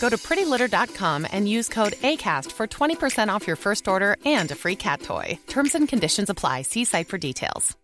[0.00, 4.54] Go to prettylitter.com and use code ACAST for 20% off your first order and a
[4.54, 5.38] free cat toy.
[5.48, 6.62] Terms and conditions apply.
[6.62, 7.76] See site for details.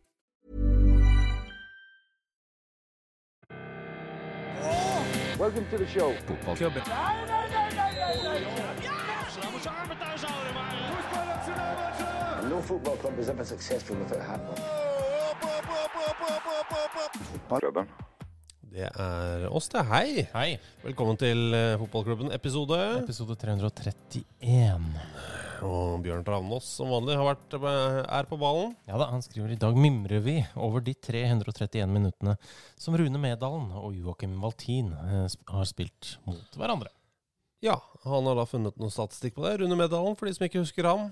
[5.38, 6.14] Welcome to the show.
[12.38, 14.58] And no football club is ever successful without a hat on.
[18.74, 19.84] Det er oss, det.
[19.86, 20.24] Hei.
[20.32, 20.48] Hei.
[20.82, 22.78] Velkommen til eh, Fotballklubben-episode.
[23.04, 24.88] Episode 331.
[25.64, 28.72] Og Bjørn Travnås som vanlig har vært, eh, er på ballen.
[28.90, 32.34] Ja da, han skriver i dag mimrer vi over de 331 minuttene
[32.80, 36.90] som Rune Medalen og Joakim Valtin eh, sp- har spilt mot hverandre.
[37.64, 39.54] Ja, han har da funnet noen statistikk på det.
[39.62, 41.06] Rune Medalen, for de som ikke husker ham.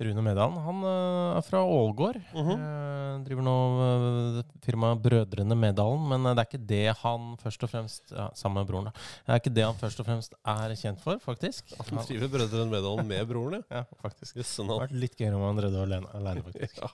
[0.00, 2.16] Rune Medalen han eh, er fra Ålgård.
[2.32, 2.54] Mhm.
[2.56, 7.66] Eh, driver nå uh, firmaet Brødrene Medalen, men eh, det er ikke det han først
[7.66, 8.92] og fremst ja, Sammen med broren, da.
[9.26, 11.74] Det er ikke det han først og fremst er kjent for, faktisk.
[11.90, 13.62] Han driver Brødrene Medalen med broren, ja.
[13.80, 14.36] Ja, faktisk.
[14.40, 14.80] Jøsse Det navn.
[14.80, 16.80] hadde vært litt gøyere om han drev det alene, alene faktisk.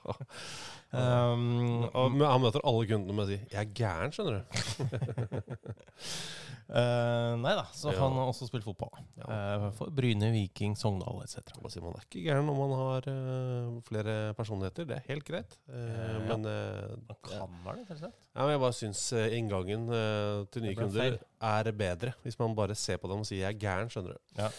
[0.87, 1.33] Ja.
[1.33, 4.41] Um, Og men han møter alle kundene med å si 'jeg er gæren', skjønner du.
[6.71, 7.99] uh, nei da, så Ja.
[7.99, 8.91] han har også spilt fotball.
[9.37, 11.53] Eh, for Bryne, Viking, Sogndal etc.
[11.61, 14.87] Man, Man er ikke gæren om man har uh, flere personligheter.
[14.89, 15.57] Det er helt greit.
[15.69, 16.19] Uh, Ja.
[16.27, 18.15] Men, uh, Man kan være det, selvsagt.
[18.35, 19.01] ja, men jeg bare syns
[19.37, 19.87] inngangen
[20.51, 22.13] til nye kunder er bedre.
[22.23, 24.19] Hvis man bare ser på dem og sier 'jeg er gæren', skjønner du.
[24.37, 24.49] Ja.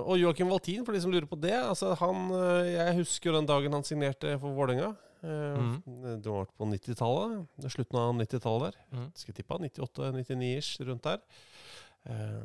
[0.00, 1.52] Og Joakim Valtin, for de som lurer på det.
[1.52, 2.30] Altså, han,
[2.64, 4.94] jeg husker jo den dagen han signerte for Vålerenga.
[5.22, 6.22] Mhm.
[6.22, 7.46] Det var på 90-tallet.
[7.68, 8.76] Slutten av 90-tallet der.
[8.92, 9.12] Mhm.
[9.14, 11.18] Skal tippa tippe 98-99-ish, rundt der.
[12.08, 12.42] Eh,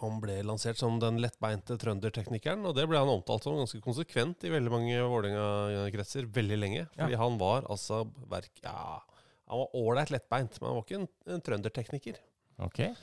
[0.00, 4.44] han ble lansert som den lettbeinte trønderteknikeren, og det ble han omtalt som ganske konsekvent
[4.48, 6.86] i veldig mange Vålerenga-kretser veldig lenge.
[6.96, 7.20] Fordi Ja.
[7.20, 8.50] han var altså verk...
[8.64, 9.02] Ja,
[9.46, 12.18] han var ålreit lettbeint, men han var ikke en, en trøndertekniker.
[12.64, 12.94] Okay.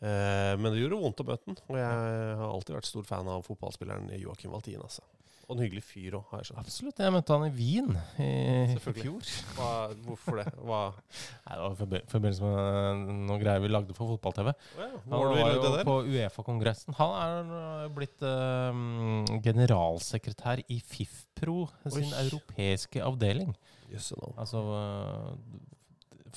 [0.00, 3.28] Eh, men det gjorde vondt å møte den, og jeg har alltid vært stor fan
[3.28, 4.78] av fotballspilleren Joakim Valtin.
[4.84, 5.02] Altså.
[5.48, 6.58] Og en hyggelig fyr òg, har jeg skjønt.
[6.60, 6.98] Absolutt.
[7.00, 9.30] Jeg møtte han i Wien i, fjor.
[9.56, 9.68] Hva,
[10.04, 10.44] hvorfor det?
[10.60, 14.50] Hva Nei, det var i forbindelse med noen greier vi lagde for fotball-TV.
[14.52, 16.98] Oh, ja, Han var jo på Uefa-kongressen.
[17.00, 21.64] Han er øh, blitt um, generalsekretær i FIFPro,
[21.96, 22.26] sin Oi.
[22.26, 23.56] europeiske avdeling.
[23.88, 24.34] Yes, no.
[24.36, 24.60] Altså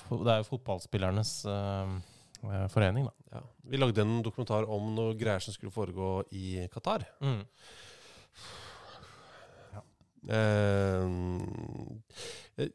[0.07, 1.99] Det er jo fotballspillernes øh,
[2.71, 3.35] forening, da.
[3.35, 3.45] Ja.
[3.75, 7.09] Vi lagde en dokumentar om noe greier som skulle foregå i Qatar.
[7.19, 7.41] Mm.
[10.29, 11.09] Eh,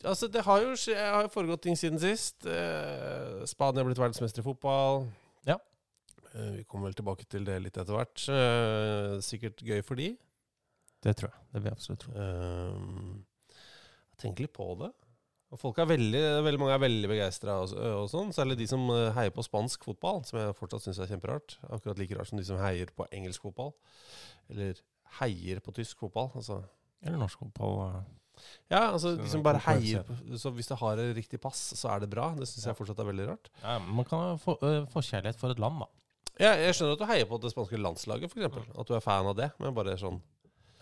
[0.03, 2.47] altså, det har jo har foregått ting siden sist.
[2.47, 5.07] Uh, Spania har blitt verdensmester i fotball.
[5.47, 5.59] Ja.
[6.35, 8.29] Uh, vi kommer vel tilbake til det litt etter hvert.
[9.25, 10.15] Sikkert gøy for de.
[11.07, 11.43] Det tror jeg.
[11.53, 12.15] Det vil jeg absolutt tro.
[12.21, 13.59] Eh,
[14.17, 14.89] Tenk litt på det.
[15.55, 18.33] Og folk er veldig, veldig mange er veldig begeistra, og, og sånn.
[18.35, 21.59] Særlig de som heier på spansk fotball, som jeg fortsatt syns er kjemperart.
[21.71, 23.71] Akkurat like rart som de som heier på engelsk fotball.
[24.51, 24.81] Eller
[25.21, 26.33] heier på tysk fotball.
[26.35, 26.65] Altså.
[27.07, 27.81] Eller norsk fotball.
[27.87, 28.05] øh.
[28.71, 31.89] Ja, altså de som bare heier på Så hvis det har et riktig pass, så
[31.95, 32.35] er det bra.
[32.37, 33.49] Det syns jeg fortsatt er veldig rart.
[33.63, 35.87] Ja, men man kan ha få- øh, forkjærlighet for et land, da.
[36.39, 38.69] Ja, jeg skjønner at du heier på det spanske landslaget, f.eks.
[38.79, 39.51] At du er fan av det.
[39.59, 40.21] Men bare sånn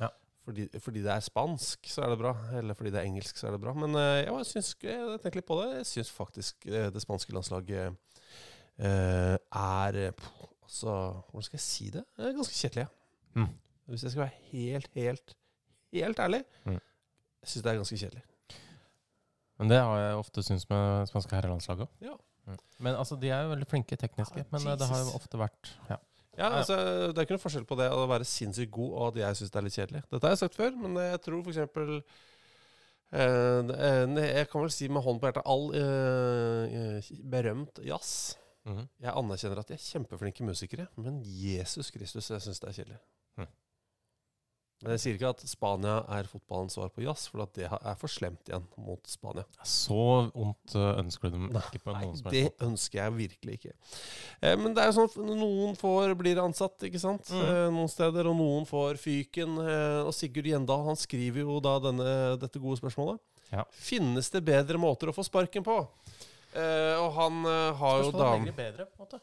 [0.01, 0.09] Ja.
[0.45, 2.33] fordi, fordi det er spansk, så er det bra.
[2.59, 3.73] Eller fordi det er engelsk, så er det bra.
[3.73, 5.71] Men eh, jeg, bare syns, jeg tenker litt på det.
[5.77, 7.95] Jeg syns faktisk eh, det spanske landslaget
[8.79, 10.91] eh, er eh, pff, Altså,
[11.31, 12.03] hvordan skal jeg si det?
[12.17, 12.83] Det er ganske kjedelig.
[12.89, 13.41] ja.
[13.41, 13.49] Mm.
[13.87, 15.35] Hvis jeg skal være helt, helt,
[16.03, 16.81] helt ærlig, Mm.
[17.43, 18.23] jeg syns det er ganske kjedelig.
[19.59, 21.89] Men det har jeg ofte syntes med spanske herrelandslaget.
[22.03, 22.17] Ja.
[22.47, 22.59] Mm.
[22.81, 25.39] Men altså, de er jo veldig flinke tekniske, ah, men øh, det har jo ofte
[25.39, 25.97] vært ja.
[26.37, 26.75] Ja, altså,
[27.13, 29.51] Det er ikke noe forskjell på det å være sinnssykt god og at jeg syns
[29.55, 30.01] det er litt kjedelig.
[30.11, 31.59] Dette har jeg sagt før, men jeg tror f.eks.
[33.15, 38.35] Eh, eh, jeg kan vel si med hånd på hjertet all eh, eh, berømt jazz.
[38.67, 38.89] Mhm.
[39.05, 42.99] Jeg anerkjenner at de er kjempeflinke musikere, men Jesus Kristus, jeg syns det er kjedelig.
[44.85, 47.95] Men jeg sier ikke at Spania er fotballens svar på jazz, for at det er
[47.97, 49.47] for slemt igjen mot Spania.
[49.65, 49.97] Så
[50.35, 53.57] vondt eh, ønsker du dem ikke på noen som det helst Det ønsker jeg virkelig
[53.59, 53.73] ikke.
[54.45, 57.33] Eh, men det er jo sånn at noen får blir ansatt, ikke sant?
[57.33, 57.47] Mm.
[57.49, 59.57] Eh, noen steder, og noen får fyken.
[59.65, 62.11] Eh, og Sigurd Gjendal han skriver jo da denne,
[62.45, 63.23] dette gode spørsmålet.
[63.55, 63.65] Ja.
[63.73, 65.81] Finnes det bedre måter å få sparken på?
[66.55, 69.23] Eh, og han eh, har jo da Spørsmålet ligger bedre, på en måte.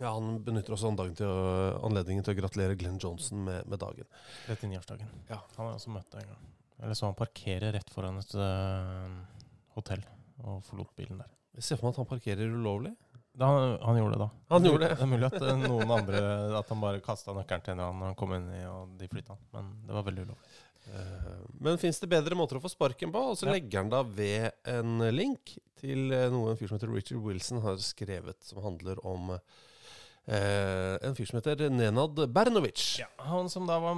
[0.00, 1.40] Ja, Han benytter også til å,
[1.86, 4.08] anledningen til å gratulere Glenn Johnson med, med dagen.
[4.48, 5.10] 39-årsdagen.
[5.28, 5.40] Ja.
[5.56, 6.48] Han har jeg også møtt en gang.
[6.80, 9.18] Eller så han parkerer rett foran et øh,
[9.76, 10.02] hotell
[10.40, 11.28] og forlot bilen der.
[11.58, 12.94] Jeg ser for meg at han parkerer ulovlig.
[13.40, 14.28] Da, han, han gjorde det, da.
[14.50, 14.96] Han gjorde det.
[14.96, 16.22] Det er mulig at øh, noen andre
[16.58, 19.08] At han bare kasta nøkkelen til en eller annen han kom inn i, og de
[19.12, 19.44] flytta han.
[19.54, 20.58] Men det var veldig ulovlig.
[20.90, 21.32] Eh,
[21.68, 23.22] Men fins det bedre måter å få sparken på?
[23.32, 23.52] Og så Ja.
[23.58, 27.60] legger han da ved en link til eh, noe en fyr som heter Richard Wilson
[27.64, 29.36] har skrevet, som handler om
[30.30, 33.00] eh, en fyr som heter Nenad Bernovic.
[33.26, 33.96] Han som da var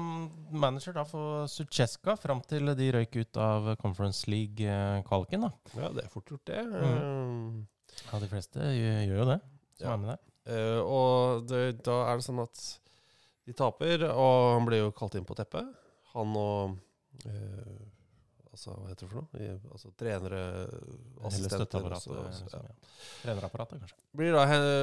[0.51, 5.47] manager da for Sucheska fram til de røyk ut av Conference League-kvaliken.
[5.47, 5.53] da.
[5.77, 6.63] Ja, det er fort gjort, det.
[6.67, 7.67] Mm.
[8.11, 9.41] Ja, de fleste gjør jo det,
[9.79, 9.93] som Ja.
[9.93, 10.21] er med der.
[10.53, 12.79] Eh, og det, da er det sånn at
[13.47, 15.69] de taper, og han blir jo kalt inn på teppet.
[16.15, 16.79] Han og
[17.27, 17.92] eh,
[18.53, 19.41] Altså, hva heter det for noe?
[19.41, 20.41] I, altså trenere,
[21.25, 22.59] assistenter også, liksom, ja.
[22.69, 22.91] ja.
[23.23, 23.97] Trenerapparatet, kanskje.
[24.21, 24.43] Blir da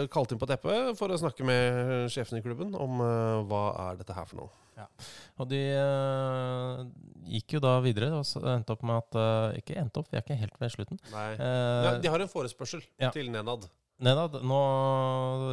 [0.10, 4.00] kalt inn på teppet for å snakke med sjefen i klubben om uh, hva er
[4.00, 4.50] dette her for noe.
[4.80, 4.88] Ja.
[5.44, 6.82] Og de uh,
[7.30, 10.26] gikk jo da videre og endte opp med at uh, Ikke endte opp, vi er
[10.26, 11.02] ikke helt ved slutten.
[11.14, 11.28] Nei.
[11.38, 12.82] Ja, de har en forespørsel
[13.14, 13.70] til Nenad.
[14.02, 14.60] Nedad, nå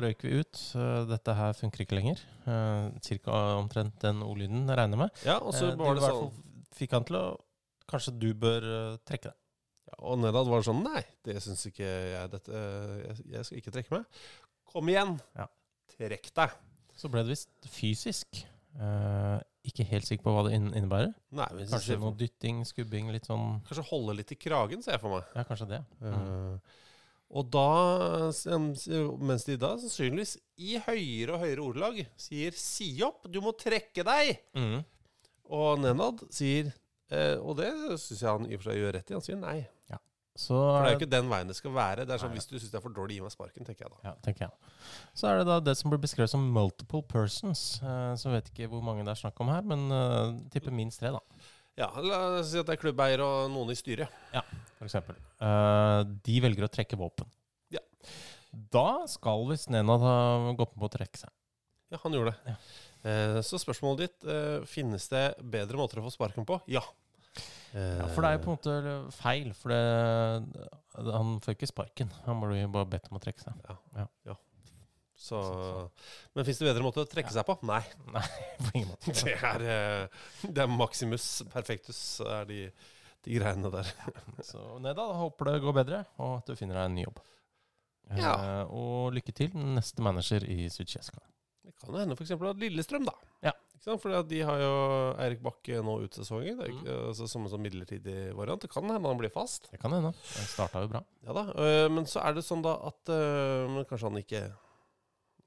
[0.06, 0.64] røyk vi ut.
[1.10, 2.20] Dette her funker ikke lenger.
[3.04, 5.24] Cirka omtrent den ordlyden, regner jeg med.
[5.26, 6.30] Ja, og så var det sånn
[6.76, 7.26] fikk han til å
[7.90, 9.36] Kanskje du bør øh, trekke deg.
[9.90, 12.30] ja, Og Nedad var sånn Nei, det syns ikke jeg.
[12.32, 12.52] Dette,
[13.06, 13.16] jeg.
[13.36, 14.22] Jeg skal ikke trekke meg.
[14.72, 15.14] Kom igjen!
[15.38, 15.46] Ja.
[15.96, 16.56] Trekk deg!
[16.96, 18.40] Så ble det visst fysisk.
[18.76, 19.36] Eh,
[19.68, 21.12] ikke helt sikker på hva det innebærer.
[21.36, 22.02] Nei, men Kanskje for...
[22.08, 25.30] noe dytting, skubbing, litt sånn Kanskje holde litt i kragen, ser jeg for meg.
[25.38, 25.80] Ja, kanskje det.
[26.02, 26.12] Mm.
[26.12, 26.82] Eh,
[27.36, 27.64] og da,
[29.26, 34.04] mens de da sannsynligvis i høyere og høyere ordelag sier 'si opp, du må trekke
[34.06, 34.84] deg', Mm.
[35.50, 36.72] og Nenad sier
[37.10, 37.70] eh, Og det
[38.02, 39.16] syns jeg han i og for seg gjør rett i.
[39.18, 39.58] Han sier nei.
[40.36, 42.04] Så For det er jo ikke den veien det skal være.
[42.04, 42.38] Det er sånn, Nei.
[42.42, 44.00] Hvis du syns det er for dårlig, gi meg sparken, tenker jeg da.
[44.04, 44.72] Ja, tenker jeg.
[45.16, 47.62] Så er det da det som blir beskrevet som multiple persons.
[47.80, 51.00] Eh, så vet ikke hvor mange det er snakk om her, men eh, tipper minst
[51.00, 51.22] tre, da.
[51.76, 54.12] Ja, La oss si at det er klubbeier og noen i styret.
[54.76, 55.16] For eksempel.
[55.40, 57.28] Eh, de velger å trekke våpen.
[57.72, 57.80] Ja.
[58.52, 60.16] Da skal visst Nenad ha
[60.56, 61.32] gått med på å trekke seg.
[61.92, 62.52] Ja, han gjorde det.
[62.52, 62.76] Eh,
[63.46, 66.58] så spørsmålet ditt eh, finnes det bedre måter å få sparken på?
[66.72, 66.82] Ja.
[67.74, 71.68] Eh, Ja, for det er jo på en måte feil, for det, han får ikke
[71.70, 72.10] sparken.
[72.24, 73.62] Han blir bare bedt om å trekke seg.
[75.16, 75.38] så,
[76.36, 77.56] Men fins det bedre måter å trekke seg på?
[77.68, 77.82] Nei.
[78.16, 78.24] Nei,
[78.60, 79.14] på ingen måte.
[79.22, 82.58] Det er, eh, det er maximus perfectus, er de,
[83.24, 83.92] de greiene der.
[84.44, 87.22] Så Nedad, håper det går bedre, og at du finner deg en ny jobb.
[88.16, 88.34] Ja.
[88.36, 91.20] Eh, og lykke til, neste manager i Sucheska.
[91.82, 92.34] Kan jo hende f.eks.
[92.34, 93.14] at Lillestrøm, da.
[93.44, 93.52] Ja.
[93.76, 94.02] Ikke sant?
[94.02, 94.74] For de har jo
[95.22, 96.58] Eirik Bakke nå ut sesongen.
[96.58, 98.62] Det er ikke, altså, som en sånn midlertidig variant.
[98.64, 99.68] Det kan hende han blir fast.
[99.72, 100.14] Det kan hende.
[100.16, 101.02] han starta jo bra.
[101.26, 104.40] Ja da, øh, Men så er det sånn da at øh, men Kanskje han ikke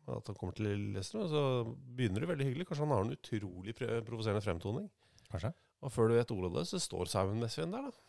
[0.09, 1.41] At han kommer til Lillestrøm, så
[1.97, 2.69] begynner det veldig hyggelig.
[2.69, 4.87] Kanskje han har en utrolig provoserende fremtoning.
[5.29, 5.51] Kanskje.
[5.85, 8.08] Og før du vet ordet av det, så står Simon Mesvin der, da.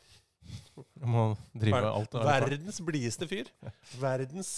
[1.00, 3.50] Verdens blideste fyr.
[4.04, 4.52] Verdens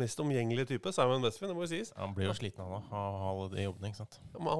[0.00, 0.92] mest omgjengelige type.
[0.96, 1.92] Simon Westfin, det må jo sies.
[1.98, 4.20] Han blir jo sliten av å ha alle de jobbene, ikke sant.
[4.34, 4.56] Ja,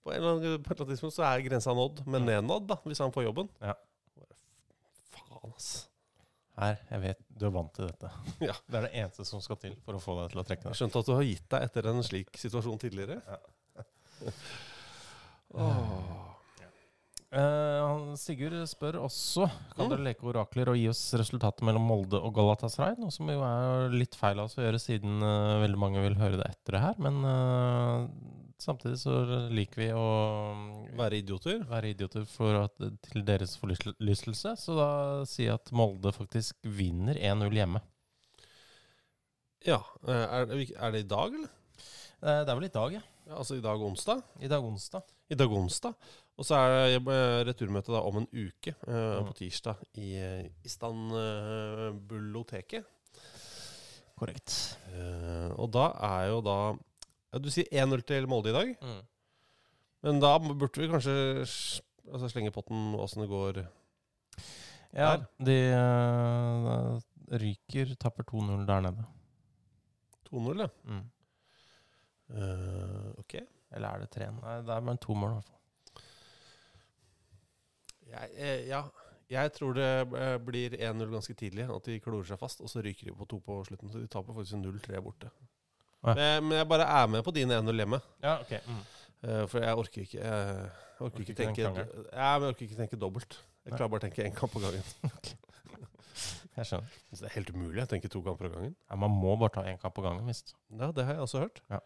[0.00, 3.28] På et eller annet tidspunkt så er grensa nådd, men nednådd, da, hvis han får
[3.28, 3.50] jobben.
[3.62, 3.76] Ja.
[5.14, 5.70] Faen, ass.
[6.60, 8.10] Her, jeg vet du er vant til dette.
[8.50, 8.56] Ja.
[8.68, 10.76] Det er det eneste som skal til for å få deg til å trekke deg.
[10.78, 13.20] skjønte at du har gitt deg etter en slik situasjon tidligere.
[15.50, 15.70] Åh.
[15.70, 16.26] Eh,
[17.38, 19.44] han- Sigurd spør også
[19.76, 19.90] Kan Mm.
[19.90, 22.96] dere leke orakler og gi oss resultatet mellom Molde og Galatasaray.
[22.98, 26.14] Noe som jo er litt feil av oss å gjøre, siden uh, veldig mange vil
[26.18, 26.94] høre det etter det her.
[26.98, 28.08] Men uh,
[28.58, 31.62] samtidig så liker vi å Være idioter.
[31.70, 32.74] være idioter for at,
[33.06, 34.56] til deres forlystelse.
[34.58, 34.90] Så da
[35.24, 37.80] sier jeg at Molde faktisk vinner 1-0 hjemme.
[39.66, 39.78] Ja.
[40.08, 41.48] Er det, er det i dag, eller?
[42.20, 43.00] Det er vel i dag, ja.
[43.30, 44.22] Ja, altså i dag onsdag?
[44.42, 45.02] I dag onsdag.
[45.30, 45.94] I dag onsdag.
[46.38, 46.68] Og så er
[46.98, 49.26] det eh, returmøte da om en uke, Mm.
[49.28, 52.84] på tirsdag, i eh, Istanbuloteket.
[54.20, 54.52] Korrekt.
[54.92, 56.76] Uh, og da er jo da
[57.40, 59.00] Du sier 1-0 til Molde i dag, Mm.
[60.02, 61.14] men da burde vi kanskje
[62.12, 63.66] altså, slenge potten åssen det går.
[64.92, 65.24] Ja, Der.
[65.38, 66.98] de uh,
[67.30, 69.04] ryker, tapper 2-0 der nede.
[70.32, 70.66] 2-0, ja.
[70.84, 71.10] Mm.
[72.34, 73.34] Uh, ok.
[73.72, 74.30] Eller er det 3?
[74.42, 75.59] Nei, det er bare to mål, i hvert fall.
[78.10, 78.82] Jeg, eh, ja,
[79.30, 79.88] jeg tror det
[80.18, 81.68] eh, blir 1-0 ganske tidlig.
[81.70, 83.92] At de klorer seg fast, og så ryker de på to på slutten.
[83.92, 85.30] Så de taper faktisk 0-3 borte.
[86.00, 86.14] Ja.
[86.14, 88.00] Men, men jeg bare er med på din 1-0 hjemme.
[88.24, 88.56] Ja, ok.
[88.66, 88.80] Mm.
[89.20, 90.32] Eh, for jeg orker ikke Jeg
[91.00, 91.86] orker Orker ikke tenke ja, men
[92.46, 93.38] jeg orker ikke tenke dobbelt.
[93.64, 94.84] Jeg klarer bare å tenke én kamp på gangen.
[96.56, 96.96] Jeg skjønner.
[97.14, 98.72] Så det er helt umulig å tenke to kamper om gangen.
[98.90, 100.52] Ja, man må bare ta én kamp på gangen, visst.
[100.74, 101.62] Ja, det har jeg også hørt.
[101.70, 101.78] Ja.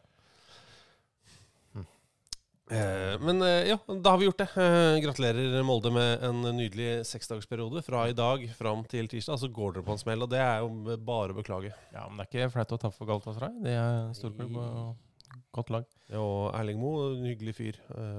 [2.73, 4.47] Eh, men eh, ja, da har vi gjort det.
[4.57, 7.83] Eh, gratulerer Molde med en nydelig seksdagersperiode.
[7.85, 9.39] Fra i dag fram til tirsdag.
[9.43, 11.75] Så går dere på en smell, og det er jo bare å beklage.
[11.93, 13.61] Ja, men det er ikke flaut å tape for Galatasaray.
[13.67, 15.87] Det er storklubb og godt lag.
[16.09, 17.79] Ja, Og Erling Moe, en hyggelig fyr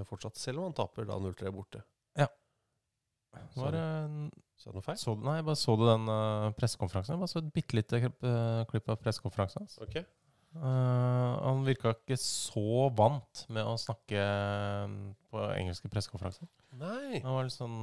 [0.10, 1.82] fortsatt, selv om han taper da 0-3 borte.
[3.56, 4.96] Var, det- Sa jeg noe feil?
[4.96, 7.12] så, nei, jeg bare så du den uh, pressekonferansen.
[7.16, 9.76] Jeg bare så et bitte lite klipp, uh, klipp av pressekonferansen hans.
[9.84, 9.98] Ok.
[10.56, 14.94] Eh, han virka ikke så vant med å snakke eh,
[15.32, 16.48] på engelske pressekonferanser.
[16.80, 17.20] Nei.
[17.24, 17.76] Han var litt sånn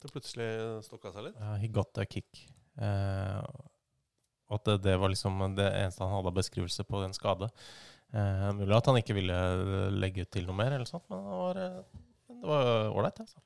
[0.00, 0.48] Det plutselig
[0.86, 1.40] stokka seg litt.
[1.40, 2.44] ja, He got a kick.
[2.76, 3.40] Uh,
[4.52, 7.48] at det, det var liksom det eneste han hadde av beskrivelse på den skade.
[8.12, 9.38] Uh, mulig at han ikke ville
[9.96, 11.60] legge ut til noe mer, eller sånt, men det var
[12.36, 13.22] det var ålreit.
[13.24, 13.40] Altså.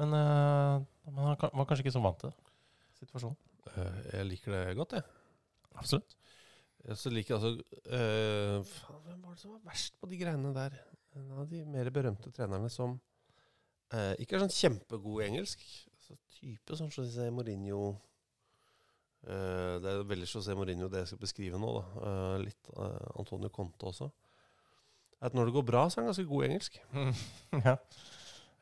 [0.00, 2.34] Men, men han var kanskje ikke så vant til
[2.98, 3.38] situasjonen.
[4.10, 5.06] Jeg liker det godt, jeg.
[5.78, 6.18] Absolutt.
[6.84, 7.50] Jeg så liker altså
[7.86, 10.74] øh, faen, Hvem var det som var verst på de greiene der?
[11.16, 12.98] En av de mer berømte trenerne som
[13.94, 15.62] øh, ikke er sånn kjempegod i engelsk.
[15.94, 17.94] Altså, type sånn José Mourinho
[19.24, 21.70] øh, Det er veldig José Mourinho det jeg skal beskrive nå.
[21.78, 24.10] da Uh, Litt uh, Antonio Conte også.
[25.24, 26.76] At når det går bra, så er han ganske god i engelsk.
[27.64, 27.78] ja.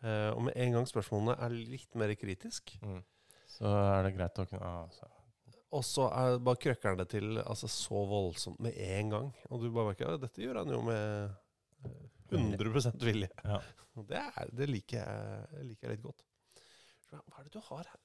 [0.05, 3.02] uh, og med en gang spørsmålene er litt mer kritisk, Mm.
[3.52, 5.07] Så er det greit å kunne ah, så.
[5.73, 9.31] Og så er, bare krøkker han det til altså, så voldsomt med en gang.
[9.50, 11.33] Og du bare merker at dette gjør han jo med
[11.88, 12.02] eh,
[12.33, 13.31] 100 vilje.
[13.45, 13.62] Ja.
[13.93, 16.23] Det, er, det liker, jeg, det liker jeg litt godt.
[17.11, 17.99] Hva er det du har her?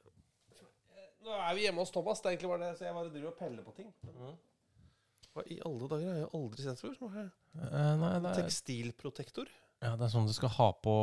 [1.24, 2.20] Nå er vi hjemme hos Thomas.
[2.20, 3.94] Det er egentlig bare det, så jeg bare driver og peller på ting.
[5.32, 6.98] Hva i alle dager har jeg aldri sett før?
[7.00, 7.30] Hva har?
[7.70, 9.52] Eh, det Tekstilprotektor.
[9.80, 10.96] ja, det er sånn du skal ha på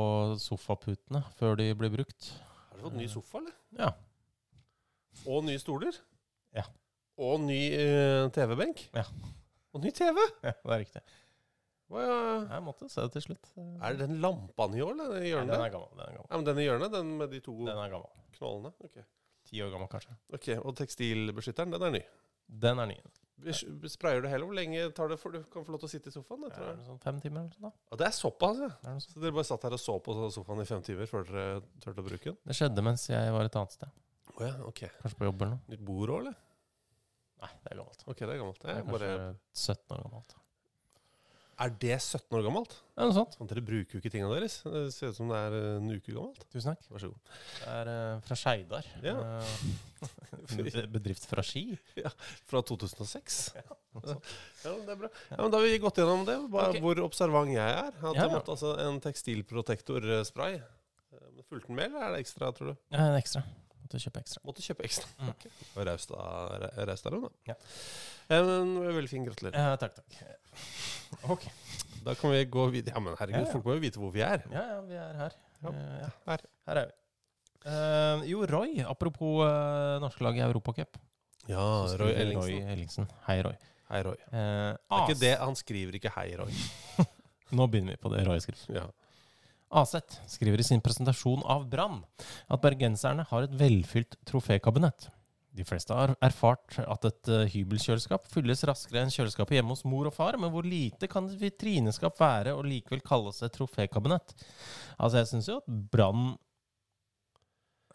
[0.44, 2.34] sofaputene før de blir brukt.
[2.68, 3.56] Har du fått ny sofa, eller?
[3.80, 3.94] Ja.
[5.24, 5.96] Og nye stoler?
[6.54, 6.64] Ja.
[7.24, 8.88] Og ny eh, TV-benk?
[8.94, 9.04] Ja.
[9.74, 10.16] Og ny TV?
[10.44, 11.02] ja, det er riktig.
[11.92, 12.02] Hva,
[12.48, 13.50] Jeg måtte se det til slutt.
[13.58, 15.10] er det den lampa i år, eller?
[15.12, 15.52] Den i Nei, hjørnet?
[15.52, 15.90] den er gammel.
[15.98, 16.30] Den er gammel.
[16.30, 18.22] Ja, men den i hjørnet, den med de to Den er gammel.
[18.38, 18.72] knollene?
[18.86, 18.96] Ok.
[19.50, 20.16] Ti år gammel, kanskje.
[20.32, 22.02] ok, Og tekstilbeskytteren, den er ny.
[22.48, 22.96] Den er ny.
[23.44, 24.46] Vi sprayer du heller?
[24.46, 26.40] Hvor lenge tar det for du kan få lov til å sitte i sofaen?
[26.46, 26.78] Det, tror Er jeg.
[26.80, 27.66] det sånn fem timer eller noe sånt?
[27.66, 27.90] da?
[27.92, 28.68] Og det er såpass, ja.
[28.70, 29.14] Er det, noe sånt?
[29.16, 32.00] Så dere bare satt her og så på sofaen i fem timer før dere turte
[32.00, 32.38] å bruke den?
[32.46, 33.90] det skjedde mens jeg var et annet sted.
[34.34, 34.80] Å ja, ok.
[35.02, 35.66] Kanskje på jobb eller noe.
[35.74, 36.38] Nytt bord òg, eller?
[37.44, 38.06] Nei, det er gammelt.
[38.08, 38.62] Ok, det er gammelt.
[38.62, 40.34] Det Det er, er kanskje bare, 17 år gammelt.
[41.64, 42.72] er det 17 år gammelt?
[42.96, 43.36] Ja, noe sånt.
[43.38, 44.56] Sånn, dere bruker jo ikke tingene deres.
[44.64, 46.46] Det ser ut som det er eh, en uke gammelt.
[46.50, 46.88] Tusen takk.
[46.90, 47.32] Vær så god.
[47.60, 48.88] Det er eh, fra Skeidar.
[49.04, 49.14] Ja.
[49.38, 51.64] Eh, bedrift fra Ski.
[52.02, 52.10] Ja,
[52.50, 53.38] Fra 2006.
[53.94, 54.30] Noe sånt.
[54.64, 55.10] Ja, men det er bra.
[55.30, 56.80] Ja, men Da har vi gått gjennom det, bare Ok.
[56.82, 57.92] hvor observant jeg er.
[57.92, 58.32] At Ja, jeg ja.
[58.34, 60.58] måtte altså En tekstilprotektorspray.
[60.58, 62.80] Eh, Men Fulgte den med, eller er det ekstra, tror du?
[62.90, 63.44] Ja, en ekstra.
[63.94, 64.40] Måtte kjøpe ekstra.
[64.48, 65.06] Måtte kjøpe ekstra.
[65.20, 65.28] Mm.
[65.30, 65.44] Ok.
[65.46, 67.30] Det var Raust av dem, da.
[67.52, 67.56] Ja.
[68.32, 69.26] Men Veldig fin.
[69.28, 69.54] Gratulerer.
[69.54, 70.16] Ja, takk, takk.
[71.30, 71.46] Ok.
[72.04, 72.96] Da kan vi gå videre.
[72.96, 74.42] Ja, men herregud, folk må jo vite hvor vi er.
[74.52, 75.36] Ja, ja, vi er her.
[75.62, 75.70] Ja.
[75.70, 76.08] Eh, ja.
[76.26, 76.44] Her.
[76.68, 76.96] Her er vi.
[77.64, 80.98] Uh, jo, Roy, apropos uh, norske lag i Europacup.
[81.48, 81.62] Ja,
[82.00, 82.42] Roy Ellingsen.
[82.42, 83.08] Roy Ellingsen.
[83.28, 83.56] Hei, Roy.
[83.88, 84.18] Hei, Roy.
[84.28, 87.06] Uh, Det er ikke det, Han skriver ikke 'hei, Roy'.
[87.56, 88.82] Nå begynner vi på det Roy skriver.
[88.82, 88.84] Ja.
[89.74, 92.00] Aset skriver i sin presentasjon av Brann
[92.52, 95.08] at bergenserne har et velfylt trofékabinett.
[95.54, 100.08] De fleste har erfart at et eh, hybelkjøleskap fylles raskere enn kjøleskapet hjemme hos mor
[100.10, 104.34] og far, men hvor lite kan et vitrineskap være og likevel kalles et trofékabinett?
[104.98, 106.32] Altså, jeg syns jo at Brann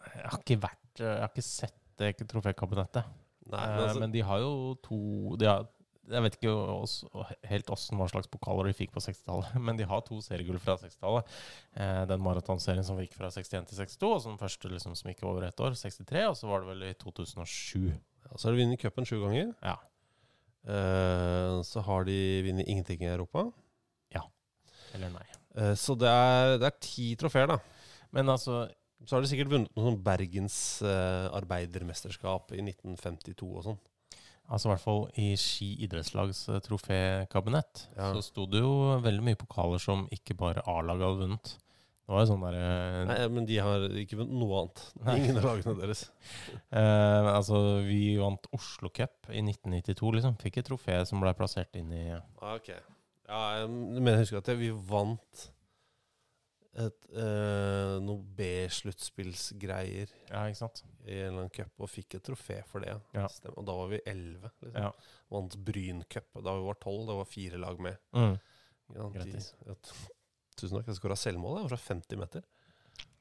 [0.00, 3.04] Jeg har ikke vært Jeg har ikke sett det trofékabinettet.
[3.50, 4.52] Nei, Eh, men altså, men de har jo
[4.84, 5.00] to
[5.40, 5.68] de har,
[6.10, 7.08] Jeg vet ikke også,
[7.50, 10.76] helt åssen hva slags pokaler de fikk på 60-tallet, men de har to seriegull fra
[10.80, 11.34] 60-tallet.
[11.78, 15.22] Eh, den maratonserien som gikk fra 61 til 62, og som første liksom, som gikk
[15.28, 17.90] over ett år, 63, og så var det vel i 2007.
[17.90, 19.54] ja, så har de vunnet cupen sju ganger.
[19.62, 19.78] Ja.
[20.68, 23.46] Eh, så har de vunnet ingenting i Europa.
[24.12, 24.26] Ja.
[24.94, 25.26] Eller nei.
[25.56, 27.60] Eh, så det er, det er ti trofeer, da.
[28.14, 28.68] Men altså
[29.00, 33.78] Så har de sikkert vunnet noe sånn Bergens eh, arbeidermesterskap i 1952 og sånn.
[34.50, 38.10] Altså i hvert fall i Ski idrettslags eh, trofékabinett Ja.
[38.16, 38.72] så sto det jo
[39.04, 41.52] veldig mye pokaler som ikke bare A-laget hadde vunnet.
[42.10, 44.80] Det var jo sånn derre Nei, men de har ikke vunnet noe annet.
[45.20, 46.06] Ingen av lagene deres.
[46.70, 50.36] Eh, altså, vi vant Oslo Cup i 1992, liksom.
[50.42, 52.68] Fikk et trofé som ble plassert inn i Ah, ok.
[53.30, 55.46] Ja, jeg mener jeg husker at vi vant
[56.80, 60.82] et, eh, noe B-sluttspillsgreier Ja, ikke sant?
[61.06, 62.92] i en eller annen cup, og fikk et trofé for det.
[63.16, 63.26] Ja.
[63.54, 64.50] Og da var vi elleve.
[64.62, 64.76] Liksom.
[64.84, 64.90] Ja.
[65.32, 66.28] Vant Bryn Cup.
[66.44, 67.96] Da vi var tolv, det var fire lag med.
[68.14, 68.36] Mm.
[68.94, 69.52] Ja, de, Grattis.
[69.66, 70.08] ja, t-
[70.60, 70.86] tusen takk.
[70.90, 72.44] Jeg skåra selvmål jeg, fra 50 meter.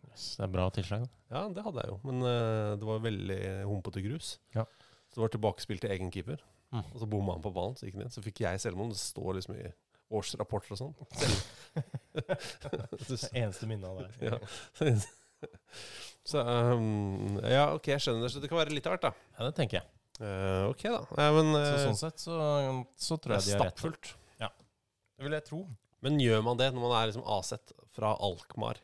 [0.09, 1.07] Yes, det er bra tilslag.
[1.31, 1.99] Ja, det hadde jeg jo.
[2.09, 4.35] Men eh, det var veldig humpete grus.
[4.55, 4.65] Ja.
[5.09, 6.41] Så det var tilbakespill til egen keeper.
[6.73, 6.83] Mm.
[6.83, 8.13] Og så bomma han på ballen, så gikk han inn.
[8.13, 8.91] Så fikk jeg selvmål.
[8.93, 9.69] Det står liksom i
[10.09, 10.93] årsrapporter og sånn.
[12.19, 14.09] Det eneste minnet av det.
[14.25, 14.39] Ja.
[16.31, 18.31] så um, Ja, ok, jeg skjønner det.
[18.33, 19.13] Så det kan være litt av hvert, da.
[19.37, 19.91] Ja, det tenker jeg.
[20.19, 21.03] Uh, ok, da.
[21.15, 22.39] Ja, men Så eh, sånn sett så,
[22.99, 23.77] så tror jeg de har rett.
[23.77, 24.15] stappfullt.
[25.19, 25.57] Det vil jeg tro.
[25.99, 28.77] Men gjør man det når man er liksom AZ fra Alkmaar?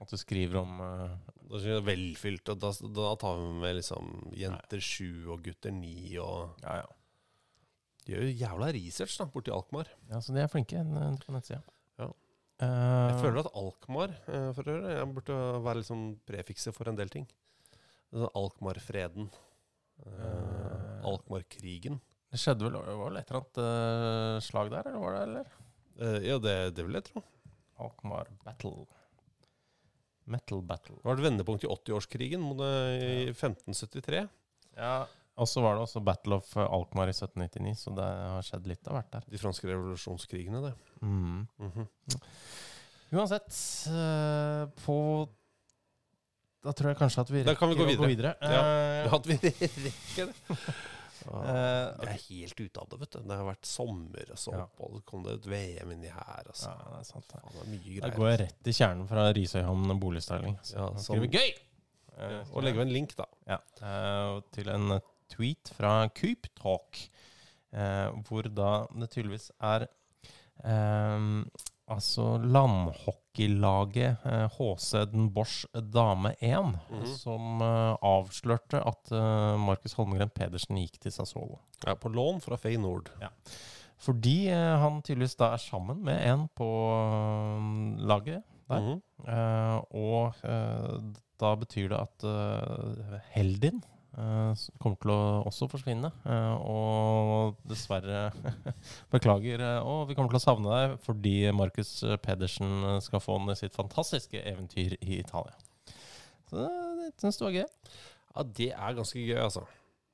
[0.00, 5.28] At du skriver om uh, velfylt, og da, da tar vi med liksom jenter sju
[5.34, 6.88] og gutter ni og Ja, ja.
[8.06, 9.88] De gjør jo jævla research da, borti Alkmaar.
[10.12, 11.58] Ja, så de er flinke eh, på nettsida.
[11.98, 12.06] Ja.
[12.62, 16.96] Eh, Jeg føler at Alkmaar eh, for øvrig, jeg burde være liksom prefikset for en
[17.00, 17.26] del ting.
[18.12, 19.30] Altså Alkmaar-freden.
[19.32, 19.42] Eh,
[20.06, 21.04] Eh.
[21.08, 21.94] Alkmaar-krigen.
[22.30, 25.22] det skjedde vel, det var vel et eller annet eh, slag der, eller var det?
[25.24, 25.46] eller?
[25.96, 27.22] Eh, ja, det, det vil jeg tro.
[27.80, 28.84] Alkmaar battle.
[30.26, 30.96] Metal battle.
[30.98, 34.24] Det var et vendepunkt i 80-årskrigen mot eh, i 1573.
[34.76, 35.06] Ja,
[35.36, 38.66] og så var det også Battle of eh, Alkmaar i 1799, så det har skjedd
[38.70, 39.26] litt av hvert der.
[39.32, 40.74] De franske revolusjonskrigene, det.
[41.02, 41.46] Mm.
[41.58, 41.88] Mhm.
[43.16, 43.54] Uansett,
[43.92, 44.96] eh, på
[46.66, 48.32] Da tror jeg kanskje at vi Da kan vi gå rekker å videre.
[48.42, 50.34] Eh, Ja, at vi rekker det.
[51.30, 53.20] eh, Jeg er helt ute av det, vet du.
[53.30, 54.64] Det har vært sommer, og så Ja.
[54.66, 56.42] opphold, så kom det et VM inni her.
[56.50, 56.72] Altså.
[56.72, 57.28] ja, det er sant.
[57.30, 57.42] det.
[57.44, 60.58] Faen, det Da går jeg rett i kjernen fra Risøyhamn boligstyling.
[60.66, 61.20] Så Ja, sånn.
[61.22, 61.54] vi gøy!
[62.16, 63.26] Uh, og legge ved en link, da.
[63.46, 64.98] Ja, Uh, til en
[65.32, 67.00] tweet fra Coop Talk,
[67.72, 69.86] eh, hvor da det tydeligvis er
[70.64, 71.20] eh,
[71.86, 77.06] altså landhockeylaget eh, HC Den Bosch Dame 1 Mhm.
[77.18, 81.60] som eh, avslørte at eh, Markus Holmgren Pedersen gikk til Sassolo.
[81.86, 83.10] Ja, på lån fra Fey Nord.
[83.98, 86.66] Fordi eh, han tydeligvis da er sammen med en på
[87.98, 88.80] laget der.
[88.80, 89.02] Mhm.
[89.26, 90.34] Eh, og
[91.38, 93.82] da betyr det at uh, Heldin
[94.80, 96.08] kommer til å også forsvinne.
[96.24, 98.30] eh, og dessverre
[99.12, 99.60] Beklager.
[99.60, 103.58] eh, og vi kommer til å savne deg fordi Markus Pedersen eh, skal få ned
[103.60, 105.52] sitt fantastiske eventyr i Italia.
[106.48, 107.66] Så det syns du var gøy.
[107.66, 109.66] Ja, det er ganske gøy, altså.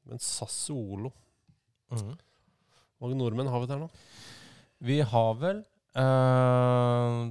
[0.09, 1.13] Men Sassuolo.
[1.93, 3.89] Hvor mange nordmenn har vi der nå?
[4.83, 5.63] Vi har vel
[5.99, 7.31] uh,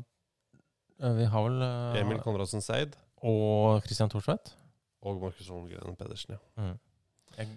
[1.18, 4.54] Vi har vel uh, Emil Konradsen Seid og Christian Thorsvedt.
[5.02, 6.38] Og Markus Holmgren Pedersen.
[6.38, 6.62] ja.
[6.62, 6.80] Mm.
[7.38, 7.48] Jeg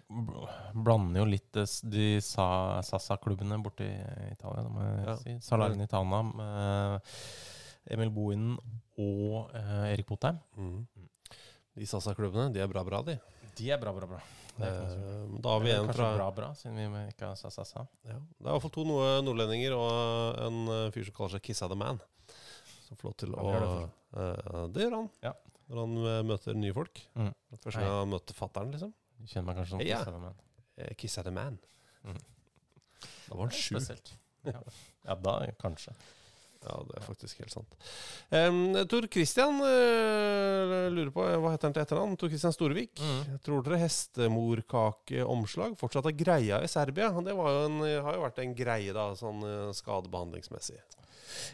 [0.86, 5.16] blander jo litt eh, de sa- Sassa-klubbene borte i Italia, det må jeg Ja.
[5.16, 5.34] si.
[5.42, 7.00] Salernitana med
[7.90, 8.54] Emil Bohinen
[8.98, 10.38] og eh, Erik Botheim.
[10.56, 10.86] Mm.
[11.74, 13.18] De Sasa-klubbene, de er bra, bra, de.
[13.58, 14.20] De er bra, bra, bra.
[14.62, 17.88] Eh, da har vi en en kanskje fra bra, bra, siden vi ikke har Sassa.
[18.06, 18.14] ja.
[18.14, 21.42] Det er i hvert fall to nord nordlendinger og en eh, fyr som kaller seg
[21.42, 21.98] Kissa the Man.
[22.86, 25.10] Som får lov til å eh, Det gjør han.
[25.26, 25.32] Ja.
[25.70, 27.00] Når han eh, møter nye folk.
[27.14, 27.30] Mm.
[27.56, 28.92] Første gang han møter fattern, liksom.
[29.18, 30.02] Du kjenner meg kanskje som Ja.
[30.02, 30.42] Kiss men
[30.74, 31.58] Eh, Kissa the Man.
[32.02, 32.18] Mm.
[33.28, 33.78] Da var han sju.
[34.44, 34.60] Ja.
[35.08, 35.94] ja, da kanskje.
[36.64, 37.76] Ja, det er faktisk helt sant.
[38.28, 42.16] Um, Tor Christian uh, lurer på Hva heter han til etternavn?
[42.20, 42.92] Tor Christian Storevik.
[43.00, 43.38] Mm.
[43.44, 47.08] Tror dere hestemorkakeomslag fortsatt er greia i Serbia?
[47.24, 50.76] Det var jo en, har jo vært en greie, da, sånn eh, skadebehandlingsmessig.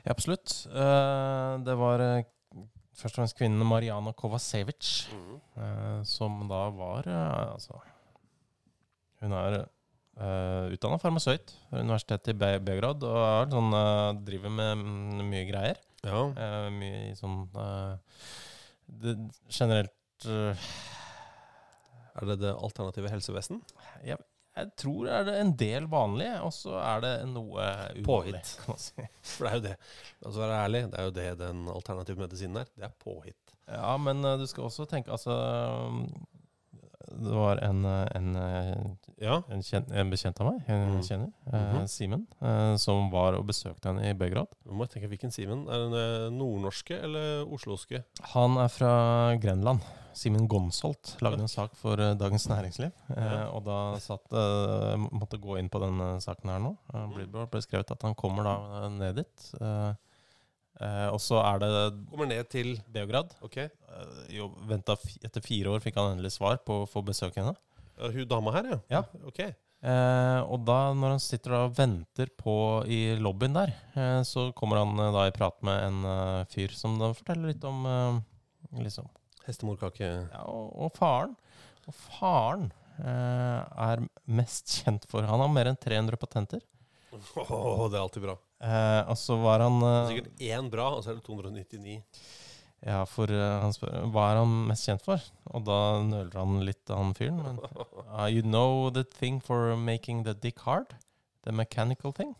[0.02, 0.54] Ja, absolutt.
[0.70, 2.06] Uh, det var
[3.00, 4.90] først og fremst kvinnen Mariana Kovacevic.
[5.10, 7.80] Eh, som da var eh, Altså
[9.20, 14.54] Hun er eh, utdanna farmasøyt ved Universitetet i Be Beograd og er sånn, eh, driver
[14.56, 15.82] med mm, mye greier.
[16.06, 16.22] Ja.
[16.32, 18.22] Eh, mye sånn eh,
[19.02, 19.16] det,
[19.52, 20.70] Generelt eh,
[22.16, 23.60] Er det det alternative helsevesen?
[24.04, 24.16] jeg,
[24.60, 28.04] jeg tror er det en del vanlig, og så er det noe uvanlig.
[28.06, 28.54] Påhitt.
[28.62, 29.06] Kan man si.
[29.34, 29.76] For det er jo det.
[30.24, 32.70] Altså, være ærlig, det er jo det den alternative medisinen er.
[32.76, 33.54] Det er påhitt.
[33.70, 35.30] Ja, men eh, du skal også tenke Altså
[35.92, 36.06] mm,
[37.20, 38.80] Det var en, eh, en, eh,
[39.20, 39.36] Ja.
[39.52, 41.02] en, kjen, en bekjent av meg, en Mm.
[41.06, 41.86] kjenner, eh, Mhm.
[41.90, 44.48] Simen, eh, som var og besøkte henne i Beograd.
[44.64, 45.66] Du må tenke hvilken Simen.
[45.68, 48.02] Er den nordnorske eller osloske?
[48.34, 49.80] Han er fra Grenland.
[50.16, 52.90] Simen Gonsolt lagde en sak for eh, Dagens Næringsliv.
[53.14, 53.44] Eh, Ja.
[53.54, 56.72] og da satt, eh, måtte gå inn på denne saken her nå.
[56.94, 59.50] Eh, ble, ble skrevet at han kommer da ned dit.
[60.80, 61.70] Og så er det
[62.10, 63.34] Kommer ned til Beograd.
[63.44, 63.58] Ok.
[64.32, 67.56] Jo, ventet, etter fire år fikk han endelig svar på å få besøke henne.
[68.00, 68.78] Hun dama her, ja?
[68.88, 69.02] Ja.
[69.28, 69.40] Ok.
[69.80, 74.76] Eh, og da, når han sitter og venter på i lobbyen der, eh, så kommer
[74.82, 77.84] han eh, da i prat med en fyr som da forteller litt om
[78.76, 79.08] liksom,
[79.46, 80.10] Hestemorkake.
[80.30, 81.36] ja, og, og faren.
[81.88, 82.68] Og faren
[83.00, 86.62] eh, er mest kjent for Han har mer enn 300 patenter.
[87.10, 88.36] Åh, det er alltid bra.
[88.60, 91.96] Eh, og så var han eh, er sikkert én bra, og så er det 299.
[92.86, 95.24] Ja, for eh, han spør hva er han mest kjent for?
[95.50, 97.40] Og da nøler han litt, han fyren.
[97.44, 97.58] Men,
[98.14, 100.94] uh, you know the thing for making the dick hard?
[101.44, 102.36] The mechanical thing?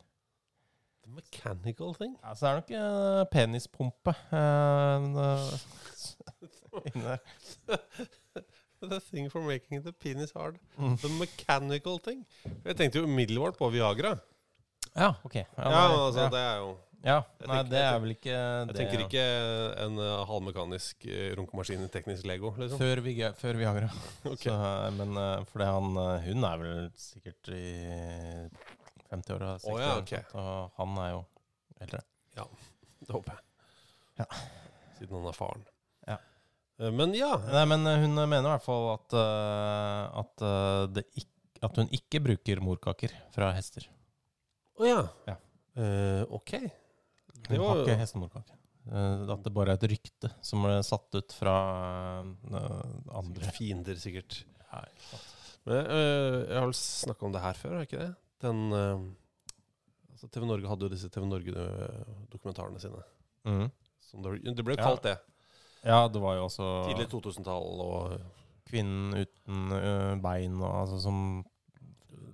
[1.05, 2.17] The mechanical thing?
[2.23, 5.45] Ja, så er det nok uh, penispumpe uh,
[6.91, 7.19] inni der.
[8.81, 10.57] The thing for making the penis hard.
[10.79, 10.95] Mm.
[11.03, 12.23] The mechanical thing.
[12.65, 14.15] Jeg tenkte jo umiddelbart på Viagra.
[14.95, 15.35] Ja, ok.
[15.37, 16.31] Ja, Ja, nei, altså, ja.
[16.33, 17.15] det er jo ja.
[17.41, 19.23] Nei, tenker- det er vel ikke Jeg det, tenker ikke
[19.87, 22.81] en uh, halvmekanisk uh, runkemaskin i teknisk Lego, liksom.
[22.81, 23.89] Før, vi, før Viagra.
[24.33, 24.51] okay.
[24.51, 27.65] Så, eh, men uh, fordi han Hun er vel sikkert i
[29.11, 29.55] 50-åra.
[29.65, 30.23] Oh, ja, okay.
[30.37, 31.23] Og han er jo
[31.81, 32.03] eldre.
[32.37, 32.45] Ja,
[33.01, 33.45] Det håper jeg.
[34.21, 34.29] Ja.
[34.99, 35.65] Siden han er faren.
[36.81, 36.87] Ja.
[36.89, 37.35] Uh, Men ja.
[37.53, 41.29] Nei, men eh, hun mener i hvert fall at, eh, at, eh, det ikk,
[41.69, 43.85] at hun ikke bruker morkaker fra hester.
[44.81, 45.01] Å ja.
[45.29, 45.37] Ja.
[45.77, 46.55] Uh, ok.
[47.51, 48.57] Hun har ikke hestemorkake.
[48.91, 51.53] Uh, at det bare er et rykte som ble satt ut fra
[52.25, 52.81] uh,
[53.21, 53.53] andre.
[53.55, 54.41] Fiender, sikkert.
[54.73, 54.87] Nei.
[55.69, 58.13] Men, eh, jeg har vel snakka om det her før, har jeg ikke det?
[58.41, 59.03] Den eh,
[60.15, 63.03] altså TV Norge hadde jo disse TV Norge-dokumentarene sine.
[63.45, 63.67] Mm.
[64.09, 64.87] Som det, det ble jo Ja.
[64.89, 65.19] kalt det.
[65.85, 68.19] Ja, det var jo også Tidlig 2000-tall og
[68.69, 71.21] kvinnen uten ø, bein, og, altså, som,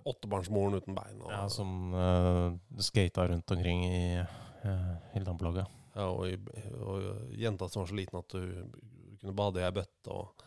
[0.06, 1.20] åttebarnsmoren uten bein.
[1.22, 5.66] Og, ja, som uh, skata rundt omkring i uh, i landbolaget.
[5.96, 8.74] ja, og, i- og jenta som var så liten at hun
[9.20, 10.10] kunne bade i ei bøtte.
[10.10, 10.42] Og,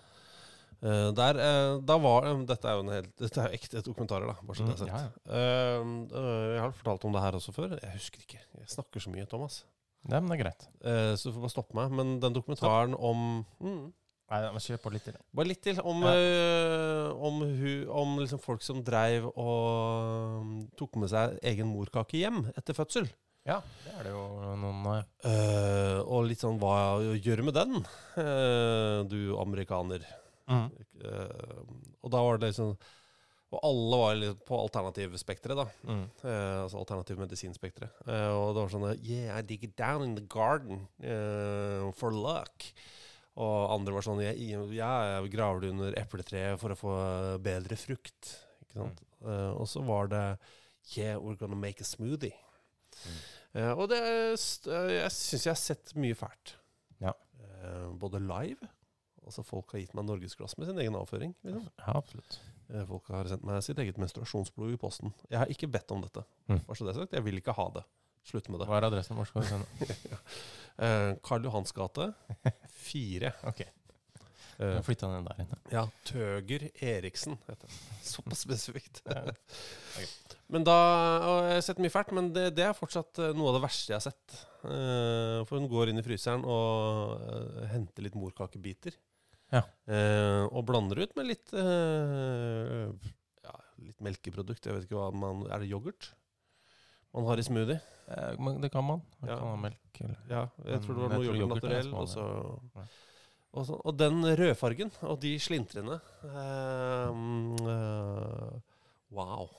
[0.79, 4.29] Uh, der, uh, da var Dette er jo en helt, dette er jo ekte dokumentarer,
[4.29, 4.35] da.
[4.47, 5.17] Bare så det er Mm, sagt.
[5.27, 7.73] ja, uh, eh, jeg har fortalt om det her også før.
[7.81, 8.39] Jeg husker ikke.
[8.61, 9.57] Jeg snakker så mye, Thomas.
[10.07, 10.67] Ja, men det er greit.
[10.85, 11.91] Eh, så du får bare stoppe meg.
[11.91, 13.81] Men den dokumentaren om mm,
[14.29, 15.15] Nei, men Kjør på litt til.
[15.33, 15.79] Bare litt til.
[15.81, 16.11] Om, Ja.
[16.13, 22.19] eh, om, hu, om liksom folk som dreiv og mm, tok med seg egen morkake
[22.21, 23.09] hjem etter fødsel.
[23.49, 23.57] Ja,
[23.87, 24.85] det er det jo noen.
[25.25, 27.79] Eh, og litt sånn hva gjør med den,
[28.21, 30.05] eh, du amerikaner?
[30.49, 30.67] Mm.
[31.01, 31.59] Eh,
[32.03, 32.75] og da var det liksom
[33.49, 35.65] Og alle var litt på alternativspekteret, da.
[35.89, 36.03] Mm.
[36.21, 38.03] Eh, altså alternativ medisinspekteret.
[38.05, 42.67] Eh, og det var sånn Yeah, I dig down in the garden eh, for luck.
[43.39, 44.37] Og andre var sånn jeg,
[44.75, 46.93] Ja, jeg graver det under epletreet for å få
[47.41, 48.35] bedre frukt.
[48.67, 49.01] Ikke sant?
[49.25, 50.23] Eh, og så var det
[50.95, 52.37] Yeah, we're gonna make a smoothie.
[53.57, 56.53] Eh, og det eh, Jeg syns jeg har sett mye fælt.
[57.01, 57.15] Ja.
[57.41, 58.69] Eh, både live
[59.25, 61.35] Altså Folk har gitt meg norgesglass med sin egen avføring.
[61.45, 61.67] Liksom.
[61.81, 62.39] Ja, absolutt.
[62.69, 65.13] Eh, Folk har sendt meg sitt eget menstruasjonsblod i posten.
[65.31, 66.23] Jeg har ikke bedt om dette.
[66.51, 66.59] Mm.
[66.67, 67.83] Bare så det er sagt, Jeg vil ikke ha det.
[68.29, 68.67] Slutt med det.
[68.69, 69.15] Hva er adressen?
[69.17, 69.67] Hvor skal vi sende?
[70.79, 72.05] Eh, Karl Johans gate,
[72.87, 73.33] 4.
[73.49, 73.65] Ok,
[74.59, 75.57] Eh, jeg flytta den der inne.
[75.71, 77.77] ja, Tøger Eriksen heter det.
[78.03, 79.01] Såpass spesifikt.
[79.07, 80.07] okay.
[80.51, 80.73] Men da
[81.23, 83.93] og Jeg har sett mye fælt, men det, det er fortsatt noe av det verste
[83.93, 84.39] jeg har sett.
[85.47, 87.23] For hun går inn i fryseren og
[87.71, 88.95] henter litt morkakebiter.
[89.51, 89.63] Ja.
[89.89, 92.89] Eh, og blander ut med litt eh,
[93.43, 94.65] ja, litt melkeprodukt.
[94.67, 96.11] Jeg vet ikke hva man Er det yoghurt
[97.15, 97.79] man har i smoothie?
[98.13, 99.01] Eh, men det kan man.
[99.19, 99.37] Man Ja.
[99.39, 101.89] kan ha melk eller Ja, jeg tror det var noe yoghurt naturell.
[101.97, 102.25] Og, så,
[103.49, 105.97] og, så, og den rødfargen og de slintrene
[106.29, 107.09] eh,
[109.09, 109.49] Wow.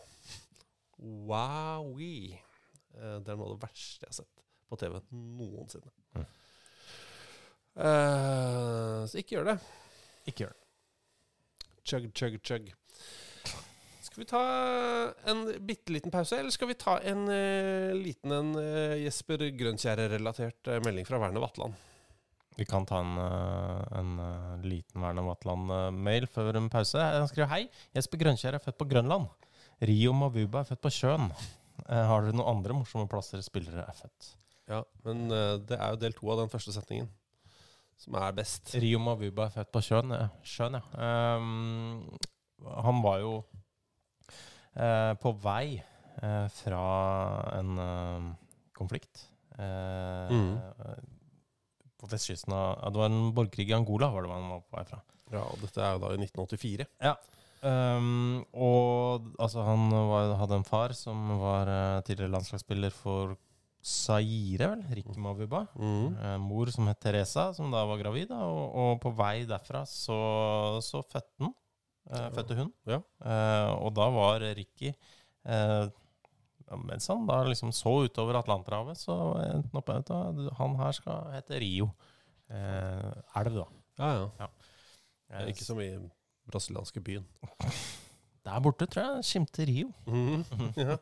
[1.01, 2.39] Wowie.
[2.95, 5.91] Eh, det er noe av det verste jeg har sett på TV noensinne.
[6.15, 6.27] Mm.
[7.79, 9.57] Eh, så ikke gjør det.
[10.29, 11.69] Ikke gjør det.
[11.87, 12.71] Chug, chug, chug.
[14.05, 14.41] Skal vi ta
[15.31, 20.71] en bitte liten pause, eller skal vi ta en uh, liten en uh, Jesper Grønkjære-relatert
[20.85, 21.77] melding fra Werner Vatland?
[22.59, 23.15] Vi kan ta en,
[23.97, 24.11] en
[24.67, 26.99] liten Werner Vatland-mail før en pause.
[27.01, 27.63] Han skriver hei.
[27.97, 29.31] Jesper Grønkjær er født på Grønland.
[29.89, 31.31] Rio Mavuba er født på sjøen.
[31.87, 34.35] Har dere noen andre morsomme plasser spillere er født?
[34.69, 37.09] Ja, men det er jo del to av den første setningen
[38.01, 38.75] som er best.
[38.81, 40.29] Rio Mavuba er født på sjøen, ja.
[40.47, 40.83] Sjøen, ja.
[41.05, 42.05] Ehm,
[42.87, 43.35] han var jo
[44.77, 45.81] uh, på vei
[46.23, 46.85] uh, fra
[47.59, 48.31] en uh,
[48.77, 49.27] konflikt.
[49.61, 50.55] Mhm.
[52.01, 54.79] På vestkysten av ja, Det var en borgerkrig i Angola, var det han var på
[54.79, 55.01] vei fra.
[55.35, 56.87] Ja, og dette er jo da i 1984.
[57.69, 61.69] Ehm, og altså, han var, hadde en far som var
[62.07, 63.37] tidligere landslagsspiller for
[63.81, 64.83] Zaire, vel?
[64.99, 65.63] Rikki Mavuba.
[65.79, 66.13] Mm.
[66.21, 68.29] Eh, mor som het Teresa, som da var gravid.
[68.29, 70.19] Da, og, og på vei derfra så,
[70.85, 71.55] så fødte han.
[72.11, 72.73] eh, fødte hun.
[72.91, 73.01] Ja.
[73.25, 75.87] Eh, og da var Ricky eh,
[76.87, 80.95] Mens han da liksom så utover Atlanterhavet, så endte han opp med at han her
[80.95, 81.89] skal hete Rio.
[82.47, 83.09] Eh,
[83.41, 83.65] elv, da.
[83.99, 84.51] Ja, ja.
[85.41, 85.89] Er ikke som i
[86.51, 87.27] brasilianske byen.
[88.51, 89.93] Der borte, tror jeg, skimter Rio.
[90.11, 90.43] Mm.
[90.83, 90.99] ja.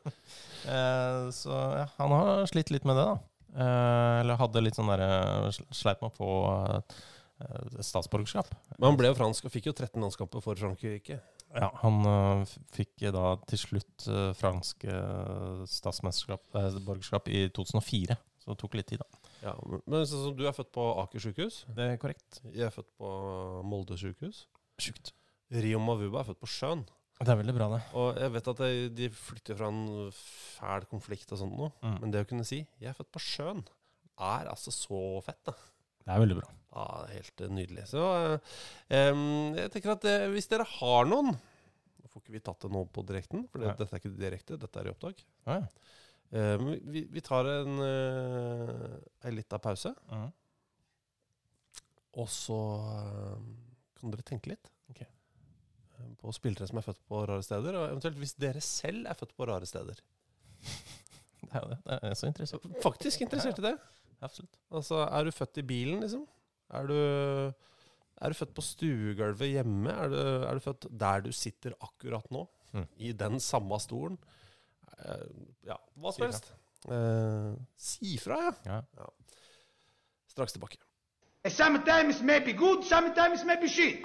[0.69, 3.17] Eh, så ja, han har slitt litt med det, da.
[3.57, 8.53] Eh, eller hadde litt sånn derre Sleit med å få eh, statsborgerskap.
[8.77, 11.21] Men han ble jo fransk og fikk jo 13 landskamper for Frankrike.
[11.57, 18.19] Ja, han uh, fikk da til slutt uh, fransk uh, statsborgerskap i 2004.
[18.43, 19.31] Så det tok litt tid, da.
[19.47, 21.63] Ja, men- så, så du er født på Aker sykehus.
[21.73, 22.43] Det er korrekt.
[22.53, 23.09] Jeg er født på
[23.65, 24.45] Molde sykehus.
[24.83, 25.15] Sjukt.
[25.49, 26.85] Rio Mavuba er født på Sjøen.
[27.19, 27.81] Det er veldig bra, det.
[27.99, 31.73] Og jeg vet at de, de flytter fra en fæl konflikt og sånt noe.
[31.83, 31.97] Mm.
[32.05, 33.65] Men det å kunne si 'jeg er født på Sjøen',
[34.19, 35.55] er altså så fett, da.
[36.05, 36.49] Det er veldig bra.
[36.73, 37.85] Ja, helt eh, nydelig.
[37.91, 42.65] Så um, jeg tenker at eh, hvis dere har noen Nå får ikke vi tatt
[42.65, 45.25] det nå på direkten, for det, dette er ikke direkte, dette er i opptak.
[45.49, 45.59] Ja.
[46.31, 50.27] Eh, vi, vi tar en, uh, en lita pause, mm.
[52.21, 53.47] og så eh,
[53.97, 55.01] kan dere tenke litt Ok.
[56.21, 59.37] På spillere som er født på rare steder, og eventuelt hvis dere selv er født
[59.37, 60.01] på rare steder.
[61.39, 61.79] Det er jo det.
[61.87, 62.65] Det er så interessert.
[62.83, 63.77] Faktisk interessert i det.
[64.27, 64.57] Absolutt.
[64.75, 66.27] Altså, er du født i bilen, liksom?
[66.77, 66.97] Er du,
[68.19, 69.95] er du født på stuegulvet hjemme?
[69.95, 72.43] Er du, er du født der du sitter akkurat nå?
[72.75, 72.85] Mm.
[72.99, 74.19] I den samme stolen?
[74.99, 75.25] Eh,
[75.71, 76.53] ja, hva som helst.
[76.91, 78.83] Eh, si fra, ja.
[78.99, 79.09] Ja.
[80.35, 80.83] Straks tilbake.
[81.49, 84.05] Sometimes maybe good, sometimes maybe shit.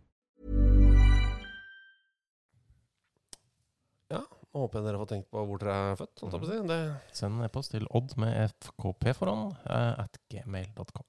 [4.51, 6.13] Nå håper jeg dere har tenkt på hvor dere er født.
[6.19, 6.59] Sånn jeg si.
[6.71, 6.79] Det,
[7.15, 11.07] Send en e-post til odd med fkp foran uh, at gmail.com.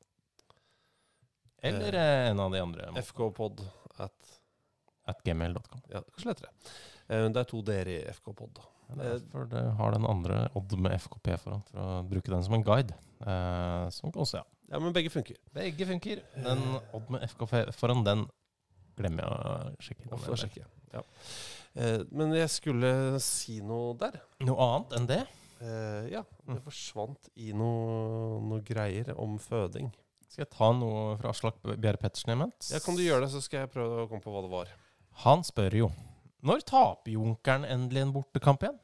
[1.62, 2.88] Eller eh, en av de andre.
[3.06, 3.62] fkpod
[4.02, 4.32] at
[5.10, 5.82] At gmail.com.
[5.90, 6.52] Ja, kanskje lettere.
[7.10, 8.62] Uh, Det er to d-er i fkpod.
[8.92, 12.58] Det for det har den andre odd med fkp foran, for å bruke den som
[12.58, 12.94] en guide.
[13.22, 14.44] Eh, som også, ja.
[14.72, 15.36] Ja, men begge funker.
[15.54, 16.22] Begge funker.
[16.44, 18.26] Den odd med fkp foran, den
[18.98, 20.08] glemmer jeg å sjekke.
[20.12, 20.68] Å sjekker sjekke.
[20.92, 21.02] Ja.
[21.74, 22.92] Eh, Men jeg skulle
[23.24, 24.20] si noe der.
[24.44, 25.22] Noe annet enn det?
[25.62, 29.92] Eh, ja, det forsvant i noe, noe greier om føding.
[30.28, 32.70] Skal jeg ta noe fra Aslak Bjerre Pettersen imens?
[32.72, 34.70] Ja, Kan du gjøre det, så skal jeg prøve å komme på hva det var.
[35.26, 35.90] Han spør jo
[36.42, 38.78] Når taper Junkeren endelig en bortekamp igjen?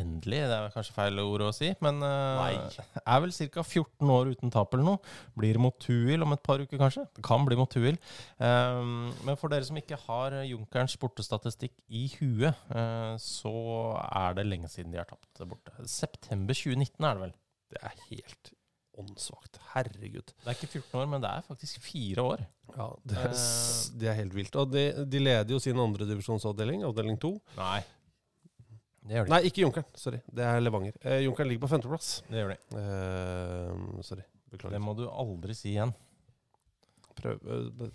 [0.00, 2.84] Endelig, det er kanskje feil ord å si, men eh, Nei.
[3.02, 3.64] er vel ca.
[3.66, 5.12] 14 år uten tap eller noe.
[5.36, 7.04] Blir mot Tuil om et par uker, kanskje.
[7.12, 7.98] Det kan bli mot Tuil.
[8.40, 13.54] Um, men for dere som ikke har Junkerens bortestatistikk i huet, eh, så
[14.08, 15.76] er det lenge siden de har tapt borte.
[15.84, 17.38] September 2019 er det vel.
[17.72, 18.56] Det er helt
[18.96, 19.60] åndssvakt.
[19.72, 20.32] Herregud.
[20.32, 22.44] Det er ikke 14 år, men det er faktisk fire år.
[22.76, 23.32] Ja, det er,
[24.00, 24.56] det er helt vilt.
[24.56, 27.36] Og de, de leder jo sin andredivisjonsavdeling, avdeling to.
[27.60, 27.80] Nei.
[29.02, 29.32] Det gjør de.
[29.34, 29.88] Nei, ikke Junkeren.
[29.98, 30.20] Sorry.
[30.30, 30.98] Det er Levanger.
[31.02, 32.12] Eh, Junkeren ligger på femteplass.
[32.28, 32.58] Det gjør de.
[32.82, 34.26] Eh, sorry.
[34.52, 34.76] Beklager.
[34.76, 35.94] Det må du aldri si igjen.
[37.18, 37.88] Prøv uh,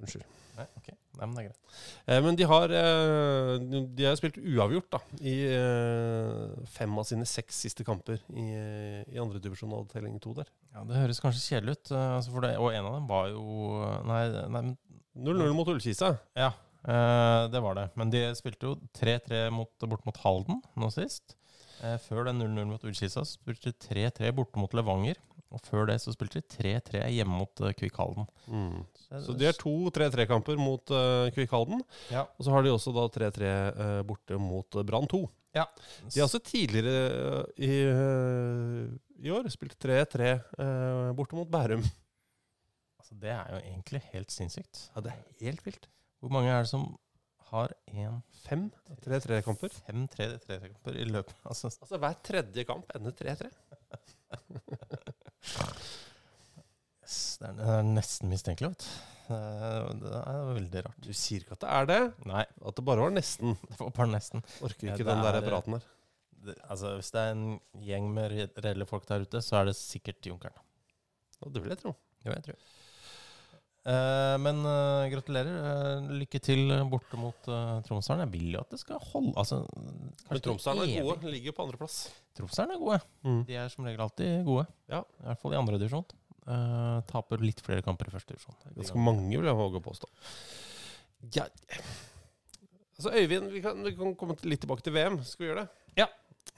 [0.00, 0.26] Unnskyld.
[0.60, 0.88] Nei, ok.
[0.90, 1.74] Nei, men det er greit.
[2.06, 3.52] Eh, men de har eh,
[3.96, 8.46] De har spilt uavgjort da i eh, fem av sine seks siste kamper i,
[9.10, 10.50] i andredivisjon Telling to der.
[10.74, 13.30] Ja, Det høres kanskje kjedelig ut, eh, altså for det, og en av dem var
[13.32, 13.44] jo
[14.08, 14.74] Nei, nei men
[15.20, 16.14] 0-0 mot Ullkisa.
[16.38, 16.52] Ja,
[16.84, 17.88] det var det.
[18.00, 21.36] Men de spilte jo 3-3 mot, bort mot Halden nå sist.
[21.84, 25.20] Eh, før den 0-0 mot Ullkisa spilte de 3-3 borte mot Levanger.
[25.50, 28.28] Og før det så spilte de 3-3 hjemme mot uh, Kvikk Halden.
[28.46, 28.84] Mm.
[29.24, 31.82] Så de har to 3-3-kamper mot uh, Kvikk Halden.
[32.12, 32.28] Ja.
[32.38, 35.24] Og så har de også da 3-3 uh, borte mot eh, Brann 2.
[35.56, 35.66] Ja.
[36.06, 41.82] De har også tidligere eh, i, eh, i år spilt 3-3 eh, borte mot Bærum.
[43.00, 44.84] Altså, det er jo egentlig helt sinnssykt.
[44.94, 45.90] Ja, det er helt vilt.
[46.20, 46.84] Hvor mange er det som
[47.50, 48.66] har én Fem
[49.04, 49.72] 3-3-kamper.
[49.86, 53.50] Fem 3-3-kamper i løpet av altså, Altså hver tredje kamp ender 3-3.
[57.04, 58.86] yes, det, det er nesten mistenkelig, vet.
[59.30, 61.00] Det er- veldig rart.
[61.04, 62.00] Du sier ikke at det er det.
[62.26, 63.56] Nei, At det bare var nesten.
[63.70, 64.42] det var bare nesten.
[64.62, 65.88] Orker ikke ja, den der er- praten der.
[66.40, 68.32] Det, altså, hvis det er en gjeng med
[68.64, 70.56] reelle folk der ute, så er det sikkert Junkeren.
[71.40, 71.92] Det vil jeg tro.
[72.22, 72.58] Det vil jeg tror.
[73.80, 75.54] Eh, men uh, gratulerer.
[75.64, 78.26] Uh, lykke til borte mot uh, Tromsdalen.
[78.26, 81.20] Jeg vil jo at det skal holde altså, Men Tromsøren Tromsdalen er gode.
[81.24, 82.00] Den ligger på andreplass.
[82.36, 83.00] Tromsdalen er gode.
[83.24, 83.40] Mm.
[83.48, 84.66] De er som regel alltid gode.
[84.92, 85.04] Ja.
[85.22, 86.08] I hvert fall i andre divisjon.
[86.50, 88.56] Eh, taper litt flere kamper i første divisjon.
[88.76, 90.08] Ganske mange, vil jeg våge å påstå.
[91.36, 91.44] Ja.
[92.96, 95.20] Altså, Øyvind, vi kan, vi kan komme litt tilbake til VM.
[95.24, 95.84] Skal vi gjøre det?
[96.02, 96.08] Ja.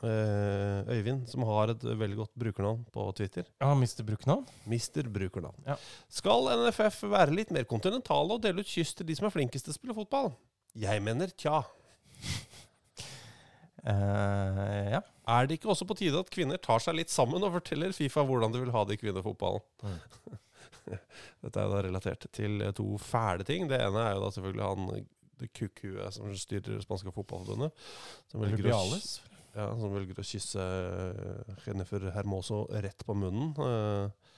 [0.02, 3.46] Eh, Øyvind, som har et veldig godt brukernavn på Twitter.
[3.62, 4.48] Ja, mister brukernavn.
[4.66, 5.62] Mister brukernavn.
[5.66, 5.76] Ja.
[6.10, 9.68] Skal NFF være litt mer kontinentale og dele ut kyss til de som er flinkest
[9.68, 10.32] til å spille fotball?
[10.74, 11.62] Jeg mener tja.
[13.82, 15.00] Uh, ja.
[15.30, 18.22] Er det ikke også på tide at kvinner tar seg litt sammen og forteller Fifa
[18.26, 19.62] hvordan de vil ha det i kvinnefotballen?
[19.86, 20.38] Mm.
[21.46, 23.70] Dette er da relatert til to fæle ting.
[23.70, 25.04] Det ene er jo da selvfølgelig han
[25.42, 27.74] det kukkhuet som styrer det spanske fotballforbundet.
[28.34, 29.20] Rubiales.
[29.54, 33.52] Ja, som velger å kysse eh, Jennifer Hermoso rett på munnen.
[33.66, 34.30] eh,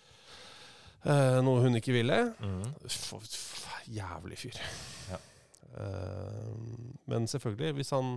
[1.11, 2.18] eh, noe hun ikke ville.
[2.42, 2.64] Mm.
[2.88, 3.12] F
[3.94, 4.59] jævlig fyr.
[5.11, 5.18] Ja.
[5.79, 6.50] Eh,
[7.11, 8.16] men selvfølgelig, hvis han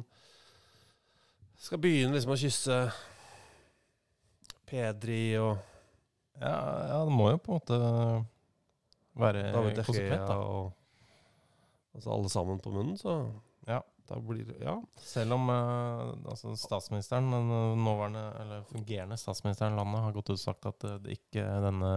[1.58, 2.80] skal begynne liksom å kysse
[4.68, 5.58] Pedri og
[6.38, 6.54] Ja,
[6.92, 7.78] ja, det må jo på en måte
[9.18, 9.46] være
[9.82, 10.36] konsekvent, da.
[10.38, 13.16] og altså alle sammen på munnen, så.
[14.08, 14.76] Da blir Ja.
[15.04, 20.30] Selv om eh, altså statsministeren, den eh, nåværende, eller fungerende statsministeren i landet, har gått
[20.32, 21.92] ut og sagt at eh, det ikke denne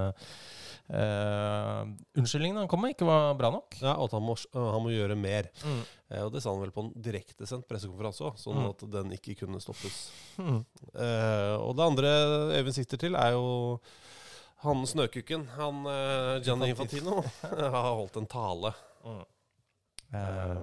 [0.90, 1.80] eh,
[2.18, 3.78] unnskyldningen han kom med, ikke var bra nok.
[3.80, 5.50] ja og at han må, han må gjøre mer.
[5.64, 5.80] Mm.
[6.10, 8.68] Eh, og det sa han vel på en direktesendt pressekonferanse òg, sånn Mm.
[8.74, 10.10] at den ikke kunne stoppes.
[10.38, 10.62] Mm.
[10.94, 12.14] Eh, og det andre
[12.58, 13.80] Øyvind sikter til, er jo
[14.60, 15.46] han snøkukken.
[15.56, 17.22] Han uh, Gianni Infantino
[17.74, 19.22] har holdt en tale Mm.
[20.12, 20.56] Eh,